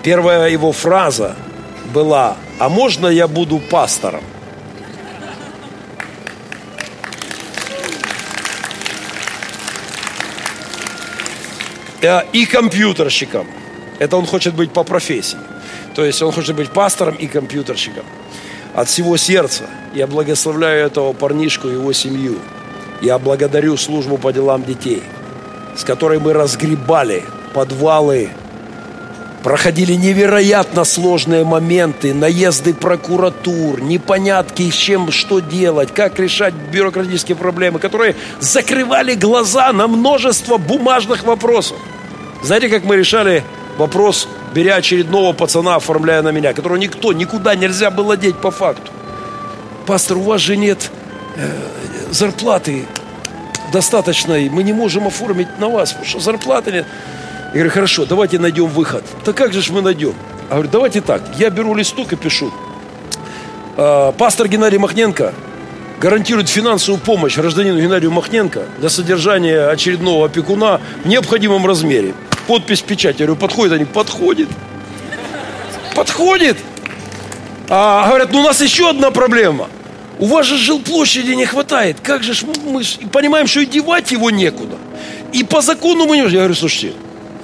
Первая 0.04 0.50
его 0.50 0.72
фраза 0.72 1.36
была 1.94 2.38
«А 2.60 2.70
можно 2.70 3.08
я 3.08 3.28
буду 3.28 3.60
пастором?» 3.60 4.24
И 12.02 12.46
компьютерщиком. 12.46 13.48
Это 14.00 14.18
он 14.18 14.26
хочет 14.26 14.54
быть 14.54 14.72
по 14.72 14.84
профессии. 14.84 15.38
То 15.96 16.06
есть 16.06 16.22
он 16.22 16.32
хочет 16.32 16.56
быть 16.56 16.70
пастором 16.70 17.16
и 17.16 17.28
компьютерщиком. 17.28 18.06
От 18.76 18.88
всего 18.88 19.18
сердца 19.18 19.64
я 19.96 20.06
благословляю 20.06 20.86
этого 20.86 21.14
парнишку 21.14 21.68
и 21.68 21.74
его 21.74 21.94
семью. 21.94 22.38
Я 23.02 23.18
благодарю 23.18 23.78
службу 23.78 24.18
по 24.18 24.32
делам 24.32 24.64
детей, 24.64 25.02
с 25.76 25.84
которой 25.84 26.20
мы 26.20 26.34
разгребали 26.34 27.24
подвалы, 27.54 28.30
проходили 29.44 29.94
невероятно 29.94 30.84
сложные 30.84 31.44
моменты, 31.44 32.14
наезды 32.14 32.74
прокуратур, 32.74 33.82
непонятки, 33.82 34.70
с 34.70 34.76
чем 34.76 35.12
что 35.12 35.40
делать, 35.40 35.94
как 35.94 36.20
решать 36.20 36.54
бюрократические 36.54 37.36
проблемы, 37.36 37.80
которые 37.80 38.16
закрывали 38.40 39.14
глаза 39.16 39.72
на 39.74 39.88
множество 39.88 40.58
бумажных 40.58 41.24
вопросов. 41.24 41.78
Знаете, 42.44 42.70
как 42.70 42.84
мы 42.84 42.98
решали 42.98 43.44
вопрос, 43.78 44.28
беря 44.54 44.76
очередного 44.76 45.34
пацана, 45.34 45.76
оформляя 45.76 46.22
на 46.22 46.32
меня, 46.32 46.54
которого 46.54 46.78
никто, 46.78 47.14
никуда 47.14 47.56
нельзя 47.56 47.92
было 47.92 48.18
деть 48.18 48.38
по 48.38 48.52
факту. 48.52 48.92
Пастор, 49.86 50.18
у 50.18 50.22
вас 50.22 50.42
же 50.42 50.58
нет 50.58 50.92
э, 51.36 51.50
зарплаты 52.12 52.86
достаточной, 53.72 54.50
мы 54.50 54.64
не 54.64 54.74
можем 54.74 55.08
оформить 55.08 55.60
на 55.60 55.70
вас, 55.70 55.92
потому 55.92 56.08
что 56.08 56.20
зарплаты 56.20 56.72
нет. 56.72 56.86
Я 57.48 57.54
говорю, 57.54 57.70
хорошо, 57.72 58.06
давайте 58.06 58.40
найдем 58.40 58.68
выход. 58.68 59.04
Да 59.26 59.34
как 59.34 59.54
же 59.54 59.72
мы 59.72 59.82
найдем? 59.82 60.14
Я 60.50 60.56
говорю, 60.56 60.70
давайте 60.70 61.02
так, 61.02 61.22
я 61.38 61.50
беру 61.50 61.74
листок 61.76 62.14
и 62.14 62.16
пишу. 62.16 62.52
«А, 63.78 64.12
пастор 64.12 64.48
Геннадий 64.48 64.80
Махненко 64.80 65.34
гарантирует 66.00 66.50
финансовую 66.50 67.00
помощь 67.00 67.38
гражданину 67.38 67.80
Геннадию 67.80 68.12
Махненко 68.12 68.66
для 68.80 68.90
содержания 68.90 69.70
очередного 69.70 70.26
опекуна 70.26 70.82
в 71.04 71.08
необходимом 71.08 71.66
размере. 71.66 72.14
Подпись, 72.48 72.82
печать. 72.82 73.20
Я 73.20 73.28
говорю, 73.28 73.40
подходит? 73.40 73.74
Они, 73.74 73.86
подходит. 73.86 74.50
Подходит. 75.96 76.58
А 77.70 78.08
говорят, 78.08 78.32
ну 78.32 78.40
у 78.40 78.44
нас 78.44 78.62
еще 78.62 78.90
одна 78.90 79.12
проблема. 79.12 79.68
У 80.20 80.26
вас 80.26 80.48
же 80.48 80.58
жилплощади 80.58 81.32
не 81.32 81.46
хватает. 81.46 81.98
Как 82.02 82.24
же 82.24 82.34
мы 82.46 82.84
понимаем, 83.12 83.46
что 83.46 83.60
и 83.60 83.66
девать 83.66 84.12
его 84.12 84.32
некуда. 84.32 84.78
И 85.34 85.44
по 85.44 85.62
закону 85.62 86.06
мы 86.06 86.18
не... 86.18 86.24
Я 86.24 86.40
говорю, 86.40 86.56
слушайте, 86.56 86.94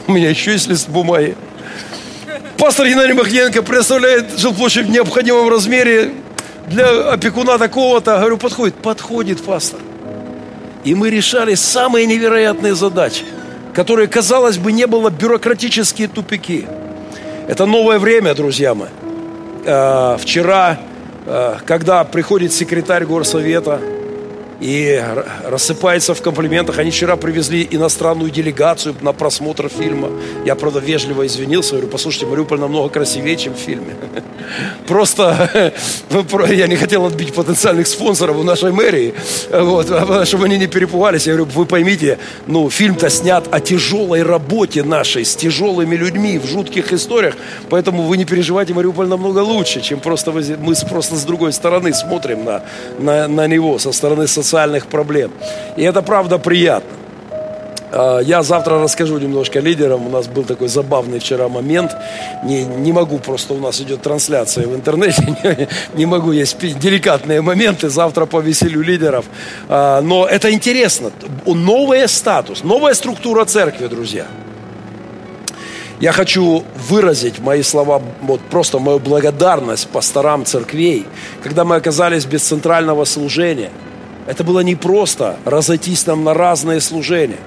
у 0.07 0.11
меня 0.11 0.29
еще 0.29 0.51
есть 0.51 0.67
лист 0.67 0.89
бумаги. 0.89 1.35
Пастор 2.57 2.87
Геннадий 2.87 3.13
Махненко 3.13 3.61
представляет 3.63 4.39
жилплощадь 4.39 4.85
в 4.85 4.89
необходимом 4.89 5.49
размере 5.49 6.11
для 6.67 7.11
опекуна 7.11 7.57
такого-то. 7.57 8.17
Говорю, 8.19 8.37
подходит. 8.37 8.75
Подходит, 8.75 9.43
пастор. 9.43 9.79
И 10.83 10.95
мы 10.95 11.09
решали 11.09 11.55
самые 11.55 12.05
невероятные 12.05 12.75
задачи, 12.75 13.23
которые, 13.73 14.07
казалось 14.07 14.57
бы, 14.57 14.71
не 14.71 14.87
было 14.87 15.09
бюрократические 15.09 16.07
тупики. 16.07 16.67
Это 17.47 17.65
новое 17.65 17.99
время, 17.99 18.33
друзья 18.35 18.73
мои. 18.73 18.89
А, 19.65 20.17
вчера, 20.17 20.79
а, 21.25 21.57
когда 21.65 22.03
приходит 22.03 22.53
секретарь 22.53 23.05
горсовета, 23.05 23.79
и 24.63 25.03
рассыпается 25.43 26.13
в 26.13 26.21
комплиментах. 26.21 26.79
Они 26.79 26.89
вчера 26.89 27.17
привезли 27.17 27.67
иностранную 27.69 28.31
делегацию 28.31 28.95
на 29.01 29.11
просмотр 29.11 29.67
фильма. 29.67 30.09
Я, 30.45 30.55
правда, 30.55 30.79
вежливо 30.79 31.25
извинился, 31.25 31.71
говорю, 31.71 31.89
послушайте, 31.89 32.27
Мариуполь 32.27 32.59
намного 32.59 32.87
красивее, 32.87 33.35
чем 33.35 33.55
в 33.55 33.57
фильме. 33.57 33.93
Просто 34.87 35.73
я 36.49 36.67
не 36.67 36.77
хотел 36.77 37.05
отбить 37.05 37.33
потенциальных 37.33 37.87
спонсоров 37.87 38.37
у 38.37 38.43
нашей 38.43 38.71
мэрии, 38.71 39.13
вот, 39.51 39.87
а, 39.91 40.25
чтобы 40.25 40.45
они 40.45 40.57
не 40.57 40.67
перепугались. 40.67 41.27
Я 41.27 41.33
говорю, 41.33 41.51
вы 41.53 41.65
поймите, 41.65 42.17
ну, 42.47 42.69
фильм-то 42.69 43.09
снят 43.09 43.45
о 43.51 43.59
тяжелой 43.59 44.23
работе 44.23 44.83
нашей, 44.83 45.25
с 45.25 45.35
тяжелыми 45.35 45.97
людьми, 45.97 46.39
в 46.39 46.47
жутких 46.47 46.93
историях, 46.93 47.35
поэтому 47.69 48.03
вы 48.03 48.15
не 48.15 48.23
переживайте, 48.23 48.73
Мариуполь 48.73 49.07
намного 49.07 49.39
лучше, 49.39 49.81
чем 49.81 49.99
просто 49.99 50.31
мы 50.31 50.73
просто 50.89 51.15
с 51.15 51.23
другой 51.25 51.51
стороны 51.51 51.93
смотрим 51.93 52.45
на, 52.45 52.63
на, 52.99 53.27
на 53.27 53.47
него, 53.47 53.77
со 53.77 53.91
стороны 53.91 54.25
социальных 54.25 54.52
социальных 54.53 54.85
проблем. 54.85 55.31
И 55.77 55.83
это 55.83 56.01
правда 56.03 56.37
приятно. 56.37 56.89
А, 57.91 58.19
я 58.19 58.43
завтра 58.43 58.79
расскажу 58.79 59.17
немножко 59.17 59.59
лидерам. 59.59 60.05
У 60.05 60.09
нас 60.09 60.27
был 60.27 60.43
такой 60.43 60.67
забавный 60.67 61.19
вчера 61.19 61.47
момент. 61.47 61.91
Не, 62.43 62.63
не 62.63 62.93
могу, 62.93 63.17
просто 63.17 63.55
у 63.55 63.57
нас 63.57 63.81
идет 63.81 64.01
трансляция 64.01 64.67
в 64.67 64.75
интернете. 64.75 65.23
Не, 65.43 65.67
не 65.97 66.05
могу, 66.05 66.33
есть 66.33 66.57
деликатные 66.59 67.41
моменты. 67.41 67.89
Завтра 67.89 68.25
повеселю 68.25 68.81
лидеров. 68.81 69.25
А, 69.69 70.01
но 70.01 70.27
это 70.27 70.51
интересно. 70.51 71.11
Новый 71.45 72.07
статус, 72.07 72.63
новая 72.63 72.93
структура 72.93 73.45
церкви, 73.45 73.87
друзья. 73.87 74.25
Я 75.99 76.11
хочу 76.11 76.63
выразить 76.89 77.39
мои 77.39 77.63
слова, 77.63 78.01
вот 78.21 78.41
просто 78.51 78.79
мою 78.79 78.99
благодарность 78.99 79.87
пасторам 79.87 80.45
церквей, 80.45 81.05
когда 81.43 81.63
мы 81.63 81.75
оказались 81.75 82.25
без 82.25 82.43
центрального 82.43 83.05
служения– 83.05 83.71
это 84.25 84.43
было 84.43 84.61
не 84.61 84.75
просто 84.75 85.37
разойтись 85.45 86.05
нам 86.05 86.23
на 86.23 86.33
разные 86.33 86.79
служения. 86.79 87.39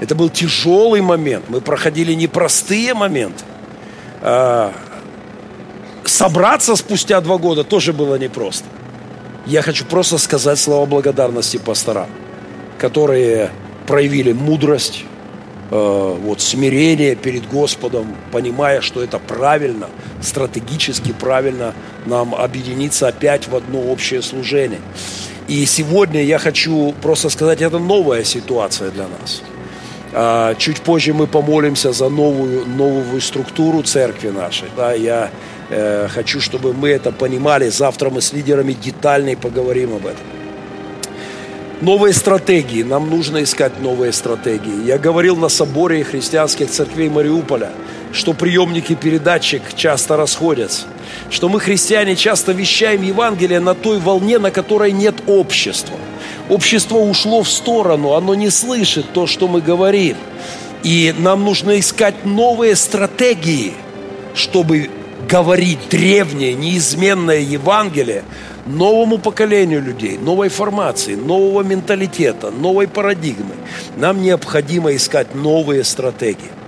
Это 0.00 0.14
был 0.14 0.28
тяжелый 0.28 1.00
момент. 1.00 1.46
Мы 1.48 1.60
проходили 1.60 2.12
непростые 2.12 2.94
моменты. 2.94 3.44
А, 4.20 4.72
собраться 6.04 6.76
спустя 6.76 7.20
два 7.20 7.38
года 7.38 7.64
тоже 7.64 7.92
было 7.92 8.16
непросто. 8.16 8.66
Я 9.46 9.62
хочу 9.62 9.84
просто 9.84 10.18
сказать 10.18 10.58
слова 10.58 10.86
благодарности 10.86 11.58
пасторам, 11.58 12.08
которые 12.78 13.50
проявили 13.86 14.32
мудрость, 14.32 15.04
э, 15.70 16.16
вот, 16.22 16.40
смирение 16.40 17.14
перед 17.14 17.46
Господом, 17.48 18.16
понимая, 18.32 18.80
что 18.80 19.02
это 19.02 19.18
правильно, 19.18 19.88
стратегически 20.22 21.12
правильно 21.12 21.74
нам 22.06 22.34
объединиться 22.34 23.08
опять 23.08 23.48
в 23.48 23.54
одно 23.54 23.80
общее 23.82 24.22
служение. 24.22 24.80
И 25.48 25.66
сегодня 25.66 26.22
я 26.22 26.38
хочу 26.38 26.94
просто 27.02 27.28
сказать, 27.28 27.60
это 27.60 27.78
новая 27.78 28.24
ситуация 28.24 28.90
для 28.90 29.04
нас. 29.04 29.42
А, 30.12 30.54
чуть 30.54 30.80
позже 30.80 31.12
мы 31.12 31.26
помолимся 31.26 31.92
за 31.92 32.08
новую, 32.08 32.66
новую 32.66 33.20
структуру 33.20 33.82
церкви 33.82 34.30
нашей. 34.30 34.68
Да, 34.76 34.92
я 34.92 35.30
э, 35.70 36.08
хочу, 36.08 36.40
чтобы 36.40 36.72
мы 36.72 36.90
это 36.90 37.10
понимали. 37.10 37.68
Завтра 37.68 38.10
мы 38.10 38.20
с 38.20 38.32
лидерами 38.32 38.72
детальнее 38.72 39.36
поговорим 39.36 39.94
об 39.94 40.06
этом. 40.06 40.24
Новые 41.80 42.14
стратегии. 42.14 42.82
Нам 42.84 43.10
нужно 43.10 43.42
искать 43.42 43.82
новые 43.82 44.12
стратегии. 44.12 44.86
Я 44.86 44.98
говорил 44.98 45.36
на 45.36 45.48
соборе 45.48 46.04
христианских 46.04 46.70
церквей 46.70 47.10
Мариуполя, 47.10 47.72
что 48.14 48.32
приемники 48.32 48.94
передатчик 48.94 49.62
часто 49.74 50.16
расходятся, 50.16 50.86
что 51.30 51.48
мы, 51.48 51.58
христиане, 51.58 52.14
часто 52.14 52.52
вещаем 52.52 53.02
Евангелие 53.02 53.60
на 53.60 53.74
той 53.74 53.98
волне, 53.98 54.38
на 54.38 54.50
которой 54.50 54.92
нет 54.92 55.16
общества. 55.26 55.96
Общество 56.48 56.98
ушло 56.98 57.42
в 57.42 57.50
сторону, 57.50 58.12
оно 58.12 58.34
не 58.34 58.50
слышит 58.50 59.12
то, 59.12 59.26
что 59.26 59.48
мы 59.48 59.60
говорим. 59.60 60.16
И 60.84 61.14
нам 61.18 61.44
нужно 61.44 61.78
искать 61.80 62.24
новые 62.24 62.76
стратегии, 62.76 63.72
чтобы 64.34 64.90
говорить 65.28 65.88
древнее, 65.90 66.54
неизменное 66.54 67.40
Евангелие 67.40 68.22
новому 68.66 69.18
поколению 69.18 69.82
людей, 69.82 70.18
новой 70.18 70.48
формации, 70.48 71.14
нового 71.16 71.62
менталитета, 71.62 72.50
новой 72.50 72.86
парадигмы. 72.86 73.54
Нам 73.96 74.22
необходимо 74.22 74.94
искать 74.94 75.34
новые 75.34 75.84
стратегии. 75.84 76.63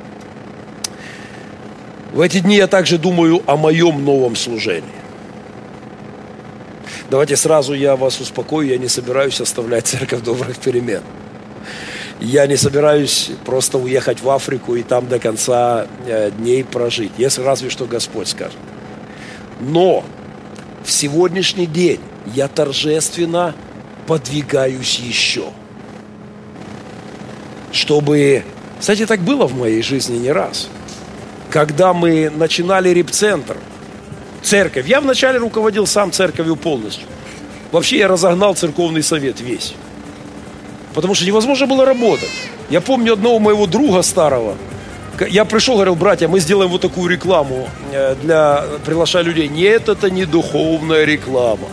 В 2.17 2.23
эти 2.23 2.39
дни 2.39 2.57
я 2.57 2.67
также 2.67 2.97
думаю 2.97 3.43
о 3.45 3.59
моем 3.59 4.03
новом 4.03 4.37
служении. 4.37 4.89
Давайте 7.11 7.37
сразу 7.37 7.75
я 7.75 7.95
вас 7.95 8.19
успокою, 8.23 8.67
я 8.69 8.79
не 8.79 8.89
собираюсь 8.89 9.39
оставлять 9.39 9.87
церковь 9.87 10.23
добрых 10.23 10.57
перемен. 10.57 11.03
Я 12.19 12.47
не 12.47 12.57
собираюсь 12.57 13.33
просто 13.45 13.77
уехать 13.77 14.23
в 14.23 14.31
Африку 14.31 14.77
и 14.77 14.83
там 14.83 15.07
до 15.09 15.19
конца 15.19 15.89
э, 16.07 16.31
дней 16.31 16.65
прожить, 16.65 17.13
если 17.19 17.43
разве 17.43 17.69
что 17.69 17.85
Господь 17.85 18.29
скажет. 18.29 18.57
Но 19.61 20.03
в 20.85 20.91
сегодняшний 20.91 21.67
день 21.67 22.01
я 22.35 22.49
торжественно 22.49 23.55
подвигаюсь 24.07 24.99
еще. 25.01 25.51
Чтобы, 27.73 28.43
кстати, 28.81 29.05
так 29.05 29.21
было 29.21 29.47
в 29.47 29.55
моей 29.55 29.83
жизни 29.83 30.17
не 30.17 30.33
раз– 30.33 30.71
когда 31.51 31.93
мы 31.93 32.31
начинали 32.31 32.91
репцентр, 32.91 33.57
церковь, 34.43 34.87
я 34.87 35.01
вначале 35.01 35.39
руководил 35.39 35.87
сам 35.87 36.13
церковью 36.13 36.57
полностью. 36.57 37.07
Вообще 37.73 37.99
я 37.99 38.09
разогнал 38.09 38.55
церковный 38.55 39.03
совет 39.03 39.41
весь. 39.41 39.75
Потому 40.95 41.15
что 41.15 41.27
невозможно 41.27 41.67
было 41.67 41.85
работать. 41.85 42.31
Я 42.71 42.81
помню 42.81 43.13
одного 43.13 43.39
моего 43.39 43.67
друга 43.67 44.03
старого, 44.03 44.57
я 45.31 45.45
пришел, 45.47 45.77
говорил, 45.77 45.95
братья, 45.95 46.29
мы 46.29 46.41
сделаем 46.41 46.71
вот 46.71 46.83
такую 46.83 47.09
рекламу 47.09 47.69
э, 47.93 48.15
для 48.23 48.65
приглашая 48.85 49.23
людей. 49.23 49.49
Нет, 49.49 49.89
это 49.89 50.11
не 50.11 50.27
духовная 50.27 51.05
реклама. 51.05 51.69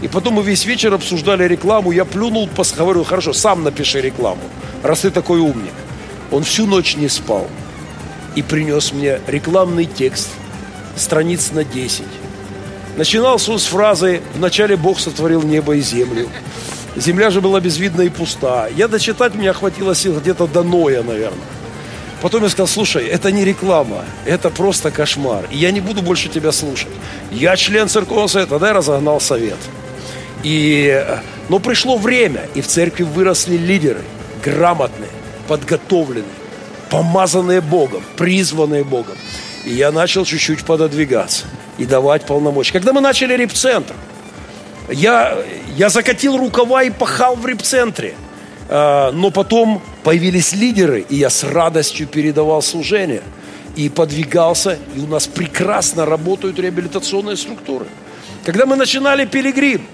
И 0.00 0.08
потом 0.08 0.34
мы 0.34 0.42
весь 0.42 0.64
вечер 0.64 0.92
обсуждали 0.92 1.44
рекламу. 1.44 1.92
Я 1.92 2.04
плюнул, 2.04 2.48
говорю, 2.76 3.04
хорошо, 3.04 3.32
сам 3.32 3.62
напиши 3.62 4.00
рекламу, 4.00 4.42
раз 4.82 5.00
ты 5.00 5.10
такой 5.10 5.38
умник. 5.38 5.72
Он 6.32 6.42
всю 6.42 6.66
ночь 6.66 6.96
не 6.96 7.08
спал 7.08 7.46
и 8.34 8.42
принес 8.42 8.92
мне 8.92 9.20
рекламный 9.26 9.86
текст, 9.86 10.30
страниц 10.96 11.50
на 11.52 11.64
10. 11.64 12.04
Начинался 12.96 13.52
он 13.52 13.58
с 13.58 13.64
фразы 13.64 14.20
«Вначале 14.34 14.76
Бог 14.76 14.98
сотворил 15.00 15.42
небо 15.42 15.76
и 15.76 15.80
землю». 15.80 16.28
Земля 16.94 17.30
же 17.30 17.40
была 17.40 17.60
безвидна 17.60 18.02
и 18.02 18.10
пуста. 18.10 18.68
Я 18.68 18.86
дочитать 18.86 19.34
меня 19.34 19.54
хватило 19.54 19.94
сил 19.94 20.18
где-то 20.20 20.46
до 20.46 20.62
Ноя, 20.62 21.02
наверное. 21.02 21.40
Потом 22.20 22.42
я 22.44 22.50
сказал, 22.50 22.68
слушай, 22.68 23.06
это 23.06 23.32
не 23.32 23.44
реклама, 23.44 24.04
это 24.26 24.50
просто 24.50 24.90
кошмар. 24.90 25.46
И 25.50 25.56
я 25.56 25.70
не 25.72 25.80
буду 25.80 26.02
больше 26.02 26.28
тебя 26.28 26.52
слушать. 26.52 26.92
Я 27.30 27.56
член 27.56 27.88
церковного 27.88 28.28
совета, 28.28 28.50
тогда 28.50 28.68
я 28.68 28.74
разогнал 28.74 29.20
совет. 29.20 29.58
И, 30.42 31.04
но 31.48 31.58
пришло 31.58 31.96
время, 31.96 32.42
и 32.54 32.60
в 32.60 32.66
церкви 32.66 33.04
выросли 33.04 33.56
лидеры, 33.56 34.02
грамотные, 34.44 35.10
подготовленные, 35.48 36.24
помазанные 36.92 37.62
Богом, 37.62 38.02
призванные 38.16 38.84
Богом. 38.84 39.16
И 39.64 39.72
я 39.72 39.90
начал 39.90 40.26
чуть-чуть 40.26 40.62
пододвигаться 40.64 41.46
и 41.78 41.86
давать 41.86 42.26
полномочия. 42.26 42.74
Когда 42.74 42.92
мы 42.92 43.00
начали 43.00 43.34
репцентр, 43.34 43.94
я, 44.90 45.38
я 45.74 45.88
закатил 45.88 46.36
рукава 46.36 46.82
и 46.82 46.90
пахал 46.90 47.34
в 47.36 47.46
репцентре. 47.46 48.14
А, 48.68 49.10
но 49.10 49.30
потом 49.30 49.80
появились 50.04 50.52
лидеры, 50.52 51.00
и 51.08 51.16
я 51.16 51.30
с 51.30 51.44
радостью 51.44 52.06
передавал 52.06 52.60
служение. 52.60 53.22
И 53.74 53.88
подвигался, 53.88 54.78
и 54.94 55.00
у 55.00 55.06
нас 55.06 55.26
прекрасно 55.26 56.04
работают 56.04 56.58
реабилитационные 56.58 57.38
структуры. 57.38 57.86
Когда 58.44 58.66
мы 58.66 58.76
начинали 58.76 59.24
пилигрим, 59.24 59.86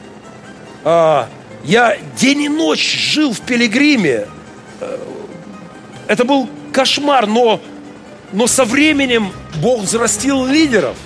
а, 0.83 1.29
я 1.63 1.97
день 2.17 2.43
и 2.43 2.49
ночь 2.49 2.97
жил 3.13 3.33
в 3.33 3.41
пилигриме. 3.43 4.27
Э, 4.81 4.99
это 6.09 6.25
был 6.25 6.49
кошмар, 6.79 7.27
но, 7.27 7.61
но 8.33 8.47
со 8.47 8.64
временем 8.64 9.33
Бог 9.57 9.83
взрастил 9.83 10.47
лидеров. 10.47 10.97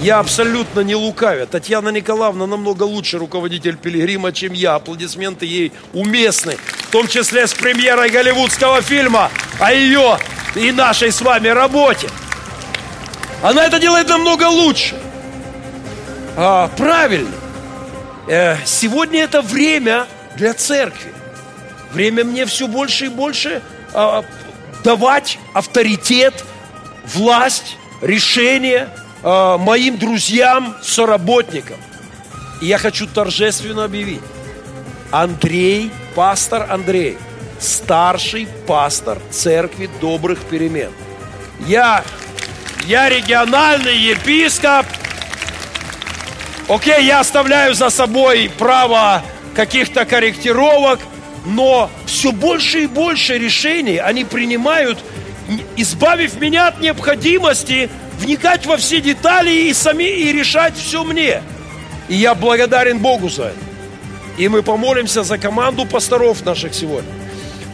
Я 0.00 0.18
абсолютно 0.18 0.80
не 0.80 0.96
лукавя. 0.96 1.46
Татьяна 1.46 1.90
Николаевна 1.90 2.48
намного 2.48 2.82
лучше 2.82 3.18
руководитель 3.18 3.76
Пилигрима, 3.76 4.32
чем 4.32 4.54
я. 4.54 4.74
Аплодисменты 4.74 5.46
ей 5.46 5.70
уместны. 5.92 6.56
В 6.88 6.90
том 6.90 7.06
числе 7.06 7.46
с 7.46 7.54
премьерой 7.54 8.10
голливудского 8.10 8.82
фильма 8.82 9.30
о 9.60 9.72
ее 9.72 10.18
и 10.56 10.72
нашей 10.72 11.12
с 11.12 11.22
вами 11.22 11.46
работе. 11.46 12.08
Она 13.40 13.66
это 13.66 13.78
делает 13.78 14.08
намного 14.08 14.48
лучше. 14.48 14.96
А, 16.36 16.66
правильно. 16.76 17.30
Э, 18.26 18.56
сегодня 18.64 19.22
это 19.22 19.42
время 19.42 20.08
для 20.36 20.54
церкви. 20.54 21.12
Время 21.92 22.24
мне 22.24 22.46
все 22.46 22.66
больше 22.66 23.04
и 23.04 23.08
больше 23.08 23.62
а, 23.92 24.24
давать 24.84 25.38
авторитет, 25.54 26.44
власть, 27.06 27.76
решение 28.02 28.90
э, 29.22 29.56
моим 29.58 29.96
друзьям, 29.96 30.76
соработникам. 30.82 31.78
И 32.60 32.66
я 32.66 32.78
хочу 32.78 33.06
торжественно 33.06 33.84
объявить. 33.84 34.20
Андрей, 35.10 35.90
пастор 36.14 36.70
Андрей, 36.70 37.18
старший 37.58 38.46
пастор 38.66 39.18
церкви 39.30 39.88
добрых 40.00 40.40
перемен. 40.40 40.92
Я, 41.66 42.04
я 42.86 43.08
региональный 43.08 43.96
епископ. 43.96 44.86
Окей, 46.68 47.04
я 47.04 47.20
оставляю 47.20 47.74
за 47.74 47.90
собой 47.90 48.50
право 48.58 49.22
каких-то 49.54 50.04
корректировок– 50.04 51.00
но 51.44 51.90
все 52.06 52.32
больше 52.32 52.84
и 52.84 52.86
больше 52.86 53.38
решений 53.38 53.98
они 53.98 54.24
принимают, 54.24 54.98
избавив 55.76 56.40
меня 56.40 56.68
от 56.68 56.80
необходимости 56.80 57.90
вникать 58.18 58.66
во 58.66 58.76
все 58.76 59.00
детали 59.00 59.50
и 59.50 59.74
сами 59.74 60.04
и 60.04 60.32
решать 60.32 60.74
все 60.76 61.04
мне. 61.04 61.42
И 62.08 62.14
я 62.14 62.34
благодарен 62.34 62.98
Богу 62.98 63.28
за 63.28 63.44
это. 63.44 63.58
И 64.38 64.48
мы 64.48 64.62
помолимся 64.62 65.22
за 65.22 65.38
команду 65.38 65.86
пасторов 65.86 66.44
наших 66.44 66.74
сегодня. 66.74 67.10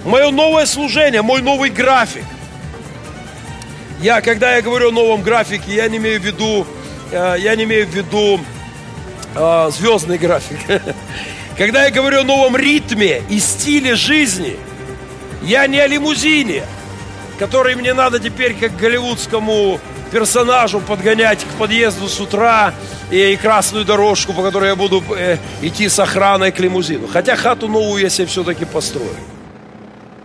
Мое 0.05 0.31
новое 0.31 0.67
служение, 0.67 1.23
мой 1.23 1.43
новый 1.43 1.71
график. 1.71 2.25
Я, 4.01 4.21
когда 4.21 4.57
я 4.57 4.63
говорю 4.63 4.89
о 4.89 4.93
новом 4.93 5.23
графике, 5.23 5.75
я 5.75 5.89
не 5.89 5.99
имею 5.99 6.21
в 6.21 6.25
виду, 6.25 6.67
э, 7.13 7.37
я 7.39 7.55
не 7.55 7.65
имею 7.65 7.87
в 7.87 7.91
виду 7.91 8.41
э, 9.35 9.71
звездный 9.73 10.17
график. 10.17 10.59
Когда 11.61 11.85
я 11.85 11.91
говорю 11.91 12.21
о 12.21 12.25
новом 12.25 12.57
ритме 12.57 13.23
и 13.29 13.39
стиле 13.39 13.95
жизни, 13.95 14.57
я 15.43 15.67
не 15.67 15.79
о 15.79 15.87
лимузине, 15.87 16.63
который 17.39 17.75
мне 17.75 17.93
надо 17.93 18.19
теперь 18.19 18.55
как 18.55 18.75
голливудскому 18.79 19.79
персонажу 20.11 20.81
подгонять 20.81 21.45
к 21.45 21.59
подъезду 21.59 22.09
с 22.09 22.19
утра 22.19 22.73
и, 23.11 23.37
красную 23.37 23.85
дорожку, 23.85 24.33
по 24.33 24.43
которой 24.43 24.71
я 24.71 24.75
буду 24.75 25.05
э, 25.15 25.37
идти 25.61 25.91
с 25.91 25.99
охраной 25.99 26.51
к 26.51 26.59
лимузину. 26.61 27.07
Хотя 27.07 27.37
хату 27.37 27.69
новую 27.69 28.01
я 28.01 28.09
себе 28.09 28.27
все-таки 28.27 28.65
построю. 28.65 29.15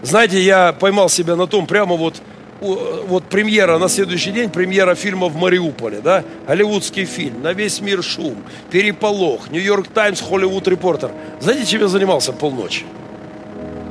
Знаете, 0.03 0.39
я 0.39 0.71
поймал 0.71 1.09
себя 1.09 1.35
на 1.35 1.47
том, 1.47 1.67
прямо 1.67 1.97
вот 1.97 2.15
вот 2.61 3.25
премьера 3.25 3.77
на 3.77 3.89
следующий 3.89 4.31
день, 4.31 4.49
премьера 4.49 4.95
фильма 4.95 5.27
в 5.27 5.35
Мариуполе, 5.35 5.99
да, 5.99 6.23
голливудский 6.47 7.05
фильм, 7.05 7.41
на 7.41 7.53
весь 7.53 7.81
мир 7.81 8.03
шум, 8.03 8.35
переполох, 8.71 9.49
Нью-Йорк 9.49 9.87
Таймс, 9.87 10.21
Холливуд 10.21 10.67
Репортер. 10.67 11.11
Знаете, 11.39 11.65
чем 11.65 11.81
я 11.81 11.87
занимался 11.87 12.31
полночи? 12.31 12.85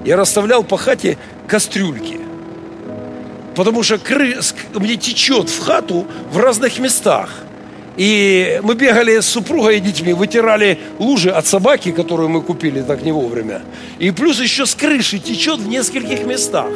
Я 0.04 0.16
расставлял 0.16 0.64
по 0.64 0.76
хате 0.76 1.18
кастрюльки. 1.46 2.20
Потому 3.54 3.82
что 3.82 3.98
кры... 3.98 4.36
мне 4.74 4.96
течет 4.96 5.48
в 5.48 5.64
хату 5.64 6.06
в 6.32 6.38
разных 6.38 6.78
местах. 6.78 7.30
И 7.96 8.60
мы 8.64 8.74
бегали 8.74 9.20
с 9.20 9.26
супругой 9.26 9.76
и 9.76 9.80
детьми, 9.80 10.12
вытирали 10.12 10.80
лужи 10.98 11.30
от 11.30 11.46
собаки, 11.46 11.92
которую 11.92 12.28
мы 12.28 12.42
купили 12.42 12.82
так 12.82 13.02
не 13.02 13.12
вовремя. 13.12 13.62
И 14.00 14.10
плюс 14.10 14.40
еще 14.40 14.66
с 14.66 14.74
крыши 14.74 15.18
течет 15.20 15.60
в 15.60 15.68
нескольких 15.68 16.26
местах. 16.26 16.70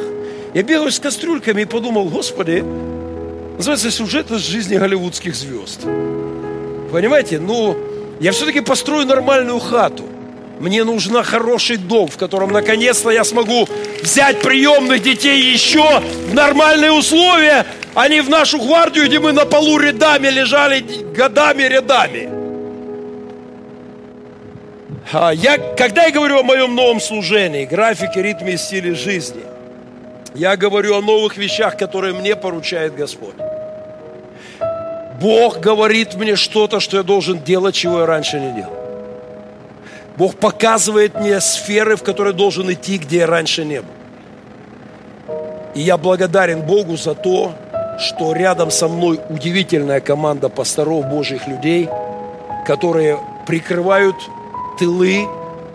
Я 0.53 0.63
бегаю 0.63 0.91
с 0.91 0.99
кастрюльками 0.99 1.61
и 1.61 1.65
подумал, 1.65 2.05
Господи, 2.05 2.63
называется 3.57 3.91
сюжет 3.91 4.31
из 4.31 4.41
жизни 4.47 4.77
голливудских 4.77 5.35
звезд. 5.35 5.81
Понимаете, 6.91 7.39
ну, 7.39 7.77
я 8.19 8.31
все-таки 8.31 8.61
построю 8.61 9.05
нормальную 9.05 9.59
хату. 9.59 10.05
Мне 10.59 10.83
нужен 10.83 11.21
хороший 11.23 11.77
дом, 11.77 12.07
в 12.07 12.17
котором 12.17 12.51
наконец-то 12.51 13.11
я 13.11 13.23
смогу 13.23 13.67
взять 14.01 14.41
приемных 14.41 15.01
детей 15.03 15.53
еще 15.53 16.01
в 16.27 16.33
нормальные 16.33 16.91
условия, 16.91 17.65
а 17.93 18.09
не 18.09 18.21
в 18.21 18.29
нашу 18.29 18.57
гвардию, 18.59 19.05
где 19.05 19.19
мы 19.19 19.31
на 19.31 19.45
полу 19.45 19.77
рядами 19.77 20.27
лежали 20.27 20.83
годами 21.15 21.63
рядами. 21.63 22.29
А 25.13 25.31
я, 25.31 25.57
когда 25.57 26.05
я 26.05 26.11
говорю 26.11 26.39
о 26.39 26.43
моем 26.43 26.75
новом 26.75 26.99
служении, 26.99 27.65
графике, 27.65 28.21
ритме 28.21 28.53
и 28.53 28.57
стиле 28.57 28.95
жизни, 28.95 29.41
я 30.35 30.55
говорю 30.57 30.95
о 30.95 31.01
новых 31.01 31.37
вещах, 31.37 31.77
которые 31.77 32.13
мне 32.13 32.35
поручает 32.35 32.95
Господь. 32.95 33.35
Бог 35.19 35.59
говорит 35.59 36.15
мне 36.15 36.35
что-то, 36.35 36.79
что 36.79 36.97
я 36.97 37.03
должен 37.03 37.43
делать, 37.43 37.75
чего 37.75 37.99
я 37.99 38.05
раньше 38.05 38.39
не 38.39 38.53
делал. 38.53 38.73
Бог 40.17 40.35
показывает 40.35 41.19
мне 41.19 41.39
сферы, 41.39 41.95
в 41.95 42.03
которые 42.03 42.33
должен 42.33 42.71
идти, 42.71 42.97
где 42.97 43.19
я 43.19 43.27
раньше 43.27 43.65
не 43.65 43.81
был. 43.81 43.93
И 45.75 45.81
я 45.81 45.97
благодарен 45.97 46.61
Богу 46.61 46.97
за 46.97 47.15
то, 47.15 47.53
что 47.99 48.33
рядом 48.33 48.71
со 48.71 48.87
мной 48.87 49.19
удивительная 49.29 50.01
команда 50.01 50.49
пасторов 50.49 51.05
Божьих 51.07 51.47
людей, 51.47 51.89
которые 52.65 53.19
прикрывают 53.45 54.15
тылы, 54.77 55.27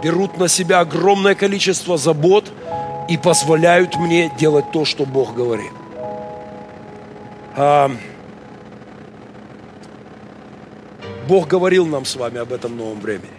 берут 0.02 0.38
на 0.38 0.48
себя 0.48 0.80
огромное 0.80 1.34
количество 1.34 1.96
забот 1.96 2.50
и 3.08 3.16
позволяют 3.16 3.96
мне 3.96 4.30
делать 4.38 4.70
то, 4.72 4.84
что 4.84 5.04
Бог 5.04 5.34
говорит. 5.34 5.72
А, 7.56 7.90
Бог 11.28 11.46
говорил 11.46 11.86
нам 11.86 12.04
с 12.04 12.16
вами 12.16 12.38
об 12.38 12.52
этом 12.52 12.76
новом 12.76 13.00
времени. 13.00 13.30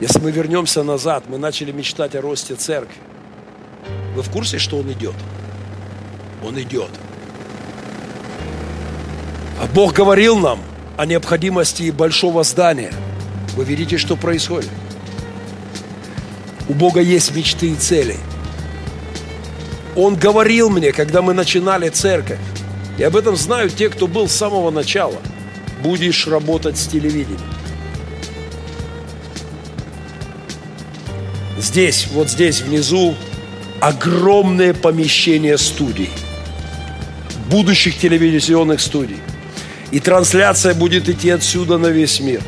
Если 0.00 0.18
мы 0.20 0.32
вернемся 0.32 0.82
назад, 0.82 1.24
мы 1.28 1.38
начали 1.38 1.70
мечтать 1.70 2.14
о 2.16 2.20
росте 2.20 2.56
церкви. 2.56 2.96
Вы 4.14 4.22
в 4.22 4.30
курсе, 4.30 4.58
что 4.58 4.78
он 4.78 4.90
идет? 4.92 5.14
Он 6.44 6.60
идет. 6.60 6.90
А 9.60 9.66
Бог 9.72 9.92
говорил 9.92 10.38
нам 10.38 10.58
о 10.96 11.06
необходимости 11.06 11.90
большого 11.90 12.42
здания. 12.42 12.92
Вы 13.54 13.64
видите, 13.64 13.96
что 13.96 14.16
происходит? 14.16 14.70
У 16.72 16.74
Бога 16.74 17.00
есть 17.02 17.36
мечты 17.36 17.68
и 17.72 17.74
цели. 17.74 18.16
Он 19.94 20.16
говорил 20.16 20.70
мне, 20.70 20.92
когда 20.92 21.20
мы 21.20 21.34
начинали 21.34 21.90
церковь, 21.90 22.38
и 22.96 23.02
об 23.02 23.14
этом 23.14 23.36
знают 23.36 23.76
те, 23.76 23.90
кто 23.90 24.06
был 24.06 24.26
с 24.26 24.32
самого 24.32 24.70
начала. 24.70 25.20
Будешь 25.82 26.26
работать 26.26 26.78
с 26.78 26.86
телевидением. 26.86 27.42
Здесь, 31.58 32.06
вот 32.10 32.30
здесь 32.30 32.62
внизу, 32.62 33.16
огромное 33.78 34.72
помещение 34.72 35.58
студий. 35.58 36.08
Будущих 37.50 37.98
телевизионных 37.98 38.80
студий. 38.80 39.20
И 39.90 40.00
трансляция 40.00 40.72
будет 40.72 41.10
идти 41.10 41.28
отсюда 41.28 41.76
на 41.76 41.88
весь 41.88 42.18
мир. 42.20 42.40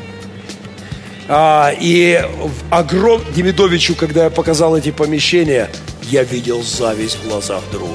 А, 1.29 1.73
и 1.79 2.23
в 2.43 2.75
огром... 2.75 3.23
Демидовичу, 3.35 3.95
когда 3.95 4.25
я 4.25 4.31
показал 4.31 4.77
эти 4.77 4.91
помещения, 4.91 5.71
я 6.03 6.23
видел 6.23 6.63
зависть 6.63 7.19
в 7.23 7.29
глазах 7.29 7.63
друга. 7.73 7.95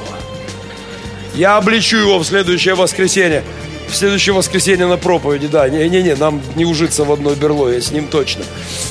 Я 1.36 1.58
обличу 1.58 1.98
его 1.98 2.20
в 2.20 2.26
следующее 2.26 2.76
воскресенье. 2.76 3.44
В 3.88 3.96
следующее 3.96 4.34
воскресенье 4.34 4.88
на 4.88 4.98
проповеди, 4.98 5.48
да. 5.48 5.68
Не-не-не, 5.70 6.16
нам 6.16 6.42
не 6.56 6.66
ужиться 6.66 7.04
в 7.04 7.12
одной 7.12 7.36
берлоге, 7.36 7.82
с 7.82 7.92
ним 7.92 8.08
точно. 8.08 8.44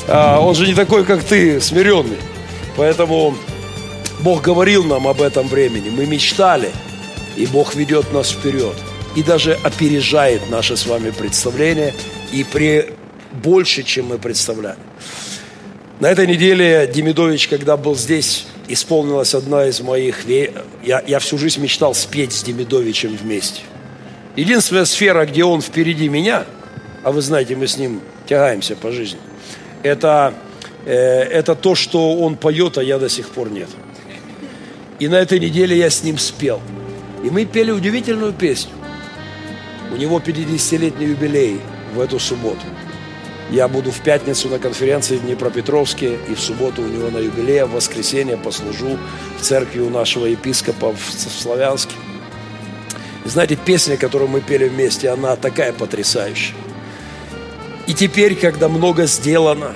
А, 0.07 0.41
он 0.41 0.55
же 0.55 0.67
не 0.67 0.75
такой, 0.75 1.05
как 1.05 1.23
ты, 1.23 1.61
смиренный. 1.61 2.19
Поэтому 2.77 3.37
Бог 4.21 4.43
говорил 4.43 4.85
нам 4.85 5.07
об 5.09 5.21
этом 5.21 5.49
времени. 5.49 5.91
Мы 5.91 6.07
мечтали, 6.07 6.71
и 7.37 7.47
Бог 7.47 7.75
ведет 7.75 8.13
нас 8.13 8.31
вперед. 8.31 8.75
И 9.17 9.23
даже 9.23 9.59
опережает 9.65 10.49
наше 10.51 10.77
с 10.77 10.87
вами 10.87 11.11
представление. 11.11 11.95
И 12.33 12.45
при 12.45 12.91
больше, 13.33 13.83
чем 13.83 14.07
мы 14.07 14.19
представляли. 14.19 14.79
На 16.01 16.11
этой 16.11 16.27
неделе 16.27 16.89
Демидович, 16.93 17.49
когда 17.49 17.77
был 17.77 17.97
здесь, 17.97 18.47
исполнилась 18.69 19.35
одна 19.35 19.67
из 19.67 19.81
моих... 19.81 20.27
Я, 20.29 21.03
я 21.07 21.19
всю 21.19 21.39
жизнь 21.39 21.61
мечтал 21.61 21.95
спеть 21.95 22.33
с 22.33 22.43
Демидовичем 22.43 23.17
вместе. 23.17 23.63
Единственная 24.37 24.85
сфера, 24.85 25.27
где 25.27 25.43
он 25.43 25.61
впереди 25.61 26.09
меня, 26.09 26.45
а 27.03 27.11
вы 27.11 27.21
знаете, 27.21 27.57
мы 27.57 27.67
с 27.67 27.77
ним 27.77 28.01
тягаемся 28.29 28.77
по 28.77 28.93
жизни, 28.93 29.19
это, 29.83 30.35
э, 30.85 30.95
это 30.95 31.57
то, 31.57 31.75
что 31.75 32.15
он 32.15 32.37
поет, 32.37 32.79
а 32.79 32.83
я 32.83 32.99
до 32.99 33.09
сих 33.09 33.31
пор 33.31 33.51
нет. 33.51 33.69
И 35.01 35.09
на 35.09 35.17
этой 35.17 35.41
неделе 35.41 35.77
я 35.77 35.91
с 35.91 36.05
ним 36.05 36.19
спел. 36.19 36.61
И 37.25 37.31
мы 37.31 37.45
пели 37.45 37.71
удивительную 37.71 38.33
песню. 38.33 38.73
У 39.93 39.97
него 39.97 40.21
50-летний 40.21 41.07
юбилей 41.07 41.61
в 41.95 42.01
эту 42.01 42.19
субботу. 42.21 42.63
Я 43.51 43.67
буду 43.67 43.91
в 43.91 44.01
пятницу 44.01 44.51
на 44.51 44.59
конференции 44.59 45.17
в 45.17 45.23
Днепропетровске, 45.23 46.19
и 46.29 46.35
в 46.35 46.41
субботу 46.41 46.83
у 46.83 46.87
него 46.87 47.09
на 47.09 47.19
юбилее, 47.19 47.65
в 47.65 47.73
воскресенье 47.73 48.37
послужу 48.37 48.99
в 49.39 49.43
церкви 49.43 49.81
у 49.81 49.89
нашего 49.89 50.27
епископа 50.27 50.93
в 50.93 51.13
Славянске. 51.13 51.95
И 53.25 53.29
знаете, 53.29 53.57
песня, 53.57 53.97
которую 53.97 54.29
мы 54.29 54.43
пели 54.43 54.69
вместе, 54.69 55.09
она 55.09 55.35
такая 55.37 55.73
потрясающая. 55.73 56.55
И 57.87 57.95
теперь, 57.95 58.35
когда 58.35 58.69
много 58.69 59.07
сделано, 59.07 59.75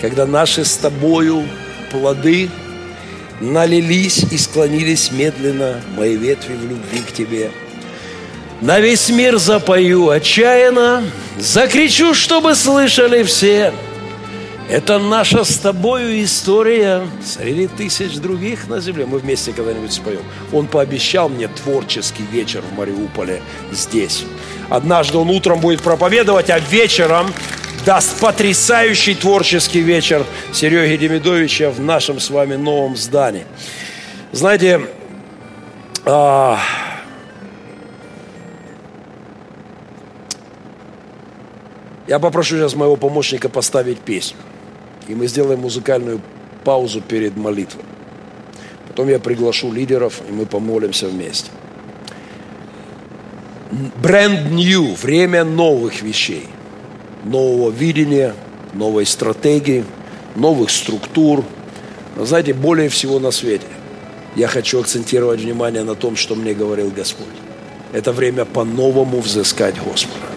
когда 0.00 0.26
наши 0.26 0.64
с 0.64 0.76
тобою 0.76 1.44
плоды 1.92 2.50
налились 3.40 4.24
и 4.32 4.36
склонились 4.36 5.12
медленно, 5.12 5.80
мои 5.96 6.16
ветви 6.16 6.54
в 6.54 6.64
любви 6.64 7.02
к 7.06 7.12
тебе– 7.12 7.52
на 8.62 8.78
весь 8.78 9.10
мир 9.10 9.38
запою 9.38 10.08
отчаянно, 10.08 11.04
Закричу, 11.38 12.14
чтобы 12.14 12.54
слышали 12.54 13.24
все. 13.24 13.72
Это 14.70 14.98
наша 14.98 15.44
с 15.44 15.56
тобою 15.56 16.22
история. 16.22 17.02
Среди 17.24 17.66
тысяч 17.66 18.14
других 18.14 18.68
на 18.68 18.80
земле 18.80 19.04
Мы 19.04 19.18
вместе 19.18 19.52
когда-нибудь 19.52 19.92
споем. 19.92 20.22
Он 20.52 20.66
пообещал 20.66 21.28
мне 21.28 21.48
творческий 21.48 22.22
вечер 22.30 22.62
в 22.62 22.78
Мариуполе 22.78 23.42
Здесь. 23.72 24.24
Однажды 24.70 25.18
он 25.18 25.28
утром 25.30 25.58
будет 25.60 25.82
проповедовать 25.82 26.48
А 26.48 26.60
вечером 26.60 27.34
даст 27.84 28.20
потрясающий 28.20 29.14
творческий 29.14 29.80
вечер 29.80 30.24
Сереги 30.52 30.96
Демидовича 30.96 31.70
в 31.70 31.80
нашем 31.80 32.20
с 32.20 32.30
вами 32.30 32.54
новом 32.54 32.96
здании. 32.96 33.44
Знаете, 34.30 34.82
а, 36.04 36.58
Я 42.12 42.18
попрошу 42.18 42.58
сейчас 42.58 42.74
моего 42.74 42.96
помощника 42.96 43.48
поставить 43.48 43.98
песню. 43.98 44.36
И 45.08 45.14
мы 45.14 45.26
сделаем 45.28 45.60
музыкальную 45.60 46.20
паузу 46.62 47.00
перед 47.00 47.38
молитвой. 47.38 47.84
Потом 48.86 49.08
я 49.08 49.18
приглашу 49.18 49.72
лидеров, 49.72 50.20
и 50.28 50.30
мы 50.30 50.44
помолимся 50.44 51.08
вместе. 51.08 51.50
Brand 54.02 54.50
new, 54.50 54.94
время 55.02 55.42
новых 55.42 56.02
вещей, 56.02 56.48
нового 57.24 57.70
видения, 57.70 58.34
новой 58.74 59.06
стратегии, 59.06 59.82
новых 60.36 60.68
структур. 60.68 61.42
Но 62.16 62.26
знаете, 62.26 62.52
более 62.52 62.90
всего 62.90 63.20
на 63.20 63.30
свете 63.30 63.68
я 64.36 64.48
хочу 64.48 64.80
акцентировать 64.80 65.40
внимание 65.40 65.82
на 65.82 65.94
том, 65.94 66.16
что 66.16 66.34
мне 66.34 66.52
говорил 66.52 66.90
Господь. 66.90 67.38
Это 67.94 68.12
время 68.12 68.44
по-новому 68.44 69.20
взыскать 69.22 69.76
Господа. 69.82 70.31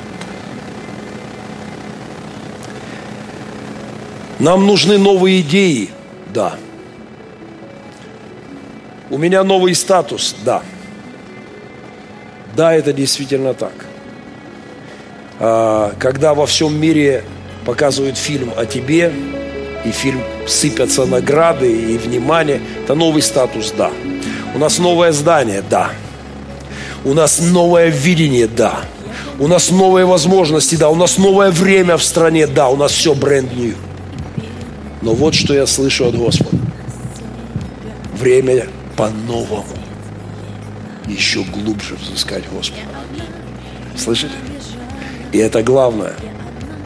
Нам 4.40 4.66
нужны 4.68 4.98
новые 4.98 5.42
идеи, 5.42 5.90
да. 6.34 6.56
У 9.10 9.18
меня 9.18 9.44
новый 9.44 9.76
статус, 9.76 10.36
да. 10.44 10.62
Да, 12.56 12.74
это 12.74 12.92
действительно 12.94 13.54
так. 13.54 13.74
А, 15.40 15.94
когда 16.00 16.34
во 16.34 16.46
всем 16.46 16.80
мире 16.80 17.24
показывают 17.66 18.18
фильм 18.18 18.52
о 18.56 18.66
тебе, 18.66 19.14
и 19.86 19.92
фильм 19.92 20.22
сыпятся 20.48 21.06
награды 21.06 21.72
и 21.72 21.98
внимание, 21.98 22.60
это 22.84 22.96
новый 22.96 23.22
статус, 23.22 23.72
да. 23.78 23.92
У 24.54 24.58
нас 24.58 24.80
новое 24.80 25.12
здание, 25.12 25.64
да. 25.70 25.92
У 27.04 27.14
нас 27.14 27.40
новое 27.40 27.90
видение, 27.90 28.48
да. 28.48 28.80
У 29.38 29.48
нас 29.48 29.70
новые 29.70 30.06
возможности, 30.06 30.76
да. 30.76 30.90
У 30.90 30.96
нас 30.96 31.18
новое 31.18 31.52
время 31.52 31.98
в 31.98 32.04
стране, 32.04 32.48
да. 32.48 32.70
У 32.70 32.76
нас 32.76 32.92
все 32.92 33.14
бренд 33.14 33.54
new. 33.56 33.76
Но 35.06 35.14
вот 35.14 35.36
что 35.36 35.54
я 35.54 35.68
слышу 35.68 36.08
от 36.08 36.16
Господа. 36.16 36.58
Время 38.16 38.66
по-новому. 38.98 39.64
Еще 41.08 41.44
глубже 41.44 41.94
взыскать 41.94 42.44
Господа. 42.52 42.82
Слышите? 43.96 44.34
И 45.32 45.38
это 45.38 45.62
главное 45.62 46.16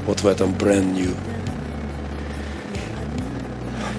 вот 0.05 0.19
в 0.19 0.27
этом 0.27 0.51
brand 0.51 0.93
new. 0.93 1.15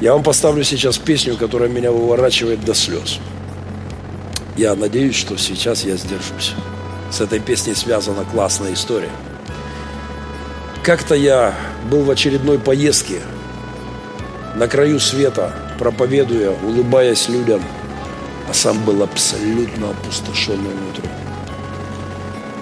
Я 0.02 0.12
вам 0.12 0.22
поставлю 0.22 0.64
сейчас 0.64 0.98
песню, 0.98 1.38
которая 1.38 1.70
меня 1.70 1.90
выворачивает 1.90 2.62
до 2.62 2.74
слез. 2.74 3.20
Я 4.58 4.74
надеюсь, 4.74 5.16
что 5.16 5.38
сейчас 5.38 5.84
я 5.84 5.96
сдержусь. 5.96 6.52
С 7.10 7.22
этой 7.22 7.40
песней 7.40 7.74
связана 7.74 8.26
классная 8.30 8.74
история. 8.74 9.12
Как-то 10.82 11.14
я 11.14 11.54
был 11.90 12.02
в 12.02 12.10
очередной 12.10 12.58
поездке 12.58 13.22
на 14.60 14.68
краю 14.68 15.00
света, 15.00 15.54
проповедуя, 15.78 16.50
улыбаясь 16.50 17.30
людям, 17.30 17.62
а 18.46 18.52
сам 18.52 18.78
был 18.84 19.02
абсолютно 19.02 19.88
опустошенный 19.88 20.74
внутри. 20.74 21.08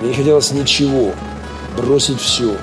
Мне 0.00 0.11
не 0.11 0.14
хотелось 0.14 0.52
ничего, 0.52 1.12
бросить 1.76 2.20
все, 2.20 2.56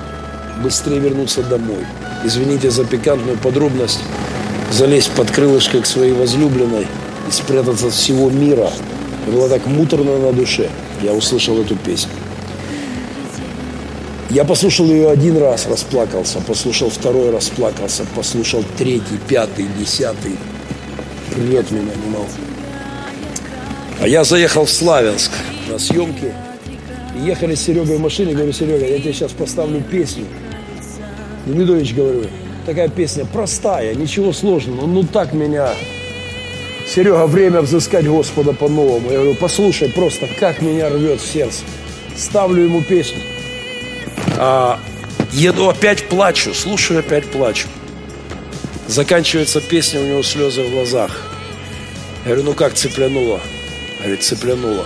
быстрее 0.62 1.00
вернуться 1.00 1.42
домой. 1.42 1.84
Извините 2.24 2.70
за 2.70 2.86
пикантную 2.86 3.36
подробность, 3.36 4.00
залезть 4.72 5.10
под 5.10 5.30
крылышко 5.30 5.82
к 5.82 5.86
своей 5.86 6.14
возлюбленной 6.14 6.86
и 7.28 7.30
спрятаться 7.30 7.88
от 7.88 7.92
всего 7.92 8.30
мира. 8.30 8.70
Было 9.26 9.50
так 9.50 9.66
муторно 9.66 10.16
на 10.16 10.32
душе. 10.32 10.70
Я 11.02 11.12
услышал 11.12 11.60
эту 11.60 11.76
песню. 11.76 12.12
Я 14.30 14.44
послушал 14.44 14.86
ее 14.86 15.08
один 15.08 15.38
раз, 15.38 15.66
расплакался, 15.66 16.40
послушал 16.40 16.90
второй, 16.90 17.30
расплакался, 17.30 18.04
послушал 18.16 18.64
третий, 18.76 19.18
пятый, 19.28 19.66
десятый. 19.78 20.36
Рвет 21.36 21.70
меня, 21.70 21.92
не 22.04 22.10
могу. 22.10 22.26
А 24.00 24.08
я 24.08 24.24
заехал 24.24 24.64
в 24.64 24.70
Славянск 24.70 25.30
на 25.70 25.78
съемки. 25.78 26.32
И 27.16 27.24
ехали 27.24 27.54
с 27.54 27.62
Серегой 27.62 27.98
в 27.98 28.00
машине, 28.00 28.34
говорю, 28.34 28.52
Серега, 28.52 28.84
я 28.84 28.98
тебе 28.98 29.12
сейчас 29.12 29.30
поставлю 29.30 29.80
песню. 29.80 30.24
Демидович, 31.46 31.94
говорю, 31.94 32.24
такая 32.66 32.88
песня 32.88 33.24
простая, 33.24 33.94
ничего 33.94 34.32
сложного, 34.32 34.86
ну 34.86 35.04
так 35.04 35.32
меня... 35.34 35.70
Серега, 36.86 37.26
время 37.26 37.62
взыскать 37.62 38.06
Господа 38.06 38.52
по-новому. 38.52 39.10
Я 39.10 39.18
говорю, 39.18 39.36
послушай 39.36 39.88
просто, 39.88 40.28
как 40.38 40.62
меня 40.62 40.88
рвет 40.88 41.20
в 41.20 41.26
сердце. 41.26 41.62
Ставлю 42.16 42.64
ему 42.64 42.82
песню. 42.82 43.18
А, 44.38 44.78
еду, 45.32 45.68
опять 45.68 46.08
плачу, 46.08 46.52
слушаю, 46.52 47.00
опять 47.00 47.30
плачу. 47.30 47.68
Заканчивается 48.86 49.60
песня, 49.60 50.00
у 50.00 50.04
него 50.04 50.22
слезы 50.22 50.62
в 50.62 50.70
глазах. 50.70 51.22
Я 52.24 52.32
говорю, 52.32 52.50
ну 52.50 52.54
как 52.54 52.74
цеплянуло? 52.74 53.40
Говорит, 53.98 54.22
цеплянуло. 54.22 54.84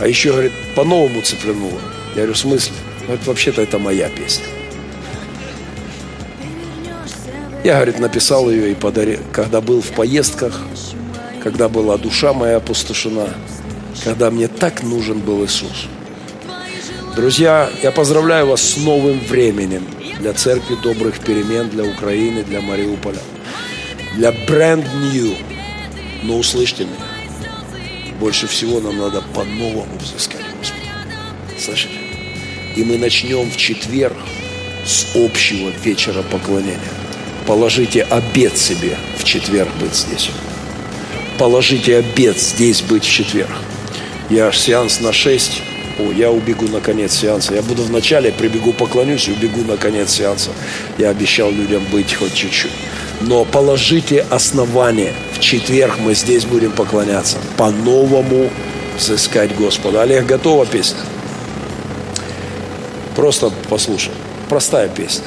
А 0.00 0.06
еще, 0.06 0.32
говорит, 0.32 0.52
по-новому 0.74 1.22
цеплянуло. 1.22 1.80
Я 2.10 2.16
говорю, 2.16 2.34
в 2.34 2.38
смысле? 2.38 2.74
Ну, 3.08 3.14
это 3.14 3.24
вообще-то 3.26 3.62
это 3.62 3.78
моя 3.78 4.08
песня. 4.08 4.44
Я, 7.64 7.74
говорит, 7.74 7.98
написал 7.98 8.50
ее 8.50 8.72
и 8.72 8.74
подарил, 8.74 9.20
когда 9.32 9.60
был 9.60 9.80
в 9.80 9.92
поездках, 9.92 10.60
когда 11.42 11.68
была 11.68 11.96
душа 11.96 12.32
моя 12.32 12.56
опустошена, 12.56 13.28
когда 14.04 14.30
мне 14.30 14.48
так 14.48 14.82
нужен 14.82 15.20
был 15.20 15.44
Иисус. 15.44 15.86
Друзья, 17.14 17.68
я 17.82 17.92
поздравляю 17.92 18.46
вас 18.46 18.62
с 18.62 18.76
новым 18.78 19.20
временем 19.20 19.86
для 20.18 20.32
Церкви 20.32 20.76
Добрых 20.82 21.18
Перемен, 21.20 21.68
для 21.68 21.84
Украины, 21.84 22.42
для 22.42 22.62
Мариуполя. 22.62 23.18
Для 24.16 24.30
brand 24.30 24.86
new. 25.12 25.36
Но 26.22 26.38
услышьте 26.38 26.84
меня. 26.84 28.16
Больше 28.18 28.46
всего 28.46 28.80
нам 28.80 28.96
надо 28.96 29.22
по-новому 29.34 29.98
взыскать 30.00 30.40
Господа. 30.58 30.86
Слышите? 31.58 31.96
И 32.76 32.82
мы 32.82 32.96
начнем 32.96 33.50
в 33.50 33.58
четверг 33.58 34.16
с 34.86 35.14
общего 35.14 35.68
вечера 35.84 36.22
поклонения. 36.22 36.80
Положите 37.46 38.04
обед 38.04 38.56
себе 38.56 38.96
в 39.18 39.24
четверг 39.24 39.68
быть 39.78 39.94
здесь. 39.94 40.30
Положите 41.38 41.98
обед 41.98 42.38
здесь 42.38 42.80
быть 42.80 43.04
в 43.04 43.10
четверг. 43.10 43.52
Я 44.30 44.50
сеанс 44.50 45.00
на 45.00 45.12
6 45.12 45.71
о, 45.98 46.12
я 46.12 46.30
убегу 46.30 46.66
на 46.68 46.80
конец 46.80 47.12
сеанса. 47.12 47.54
Я 47.54 47.62
буду 47.62 47.82
вначале, 47.82 48.32
прибегу, 48.32 48.72
поклонюсь 48.72 49.28
и 49.28 49.32
убегу 49.32 49.62
на 49.62 49.76
конец 49.76 50.12
сеанса. 50.12 50.50
Я 50.98 51.10
обещал 51.10 51.50
людям 51.50 51.82
быть 51.90 52.14
хоть 52.14 52.34
чуть-чуть. 52.34 52.72
Но 53.20 53.44
положите 53.44 54.26
основание. 54.30 55.12
В 55.32 55.40
четверг 55.40 55.98
мы 55.98 56.14
здесь 56.14 56.44
будем 56.44 56.72
поклоняться. 56.72 57.38
По-новому 57.56 58.50
взыскать 58.96 59.54
Господа. 59.56 60.02
Олег, 60.02 60.26
готова 60.26 60.66
песня? 60.66 61.00
Просто 63.14 63.52
послушай. 63.68 64.12
Простая 64.48 64.88
песня. 64.88 65.24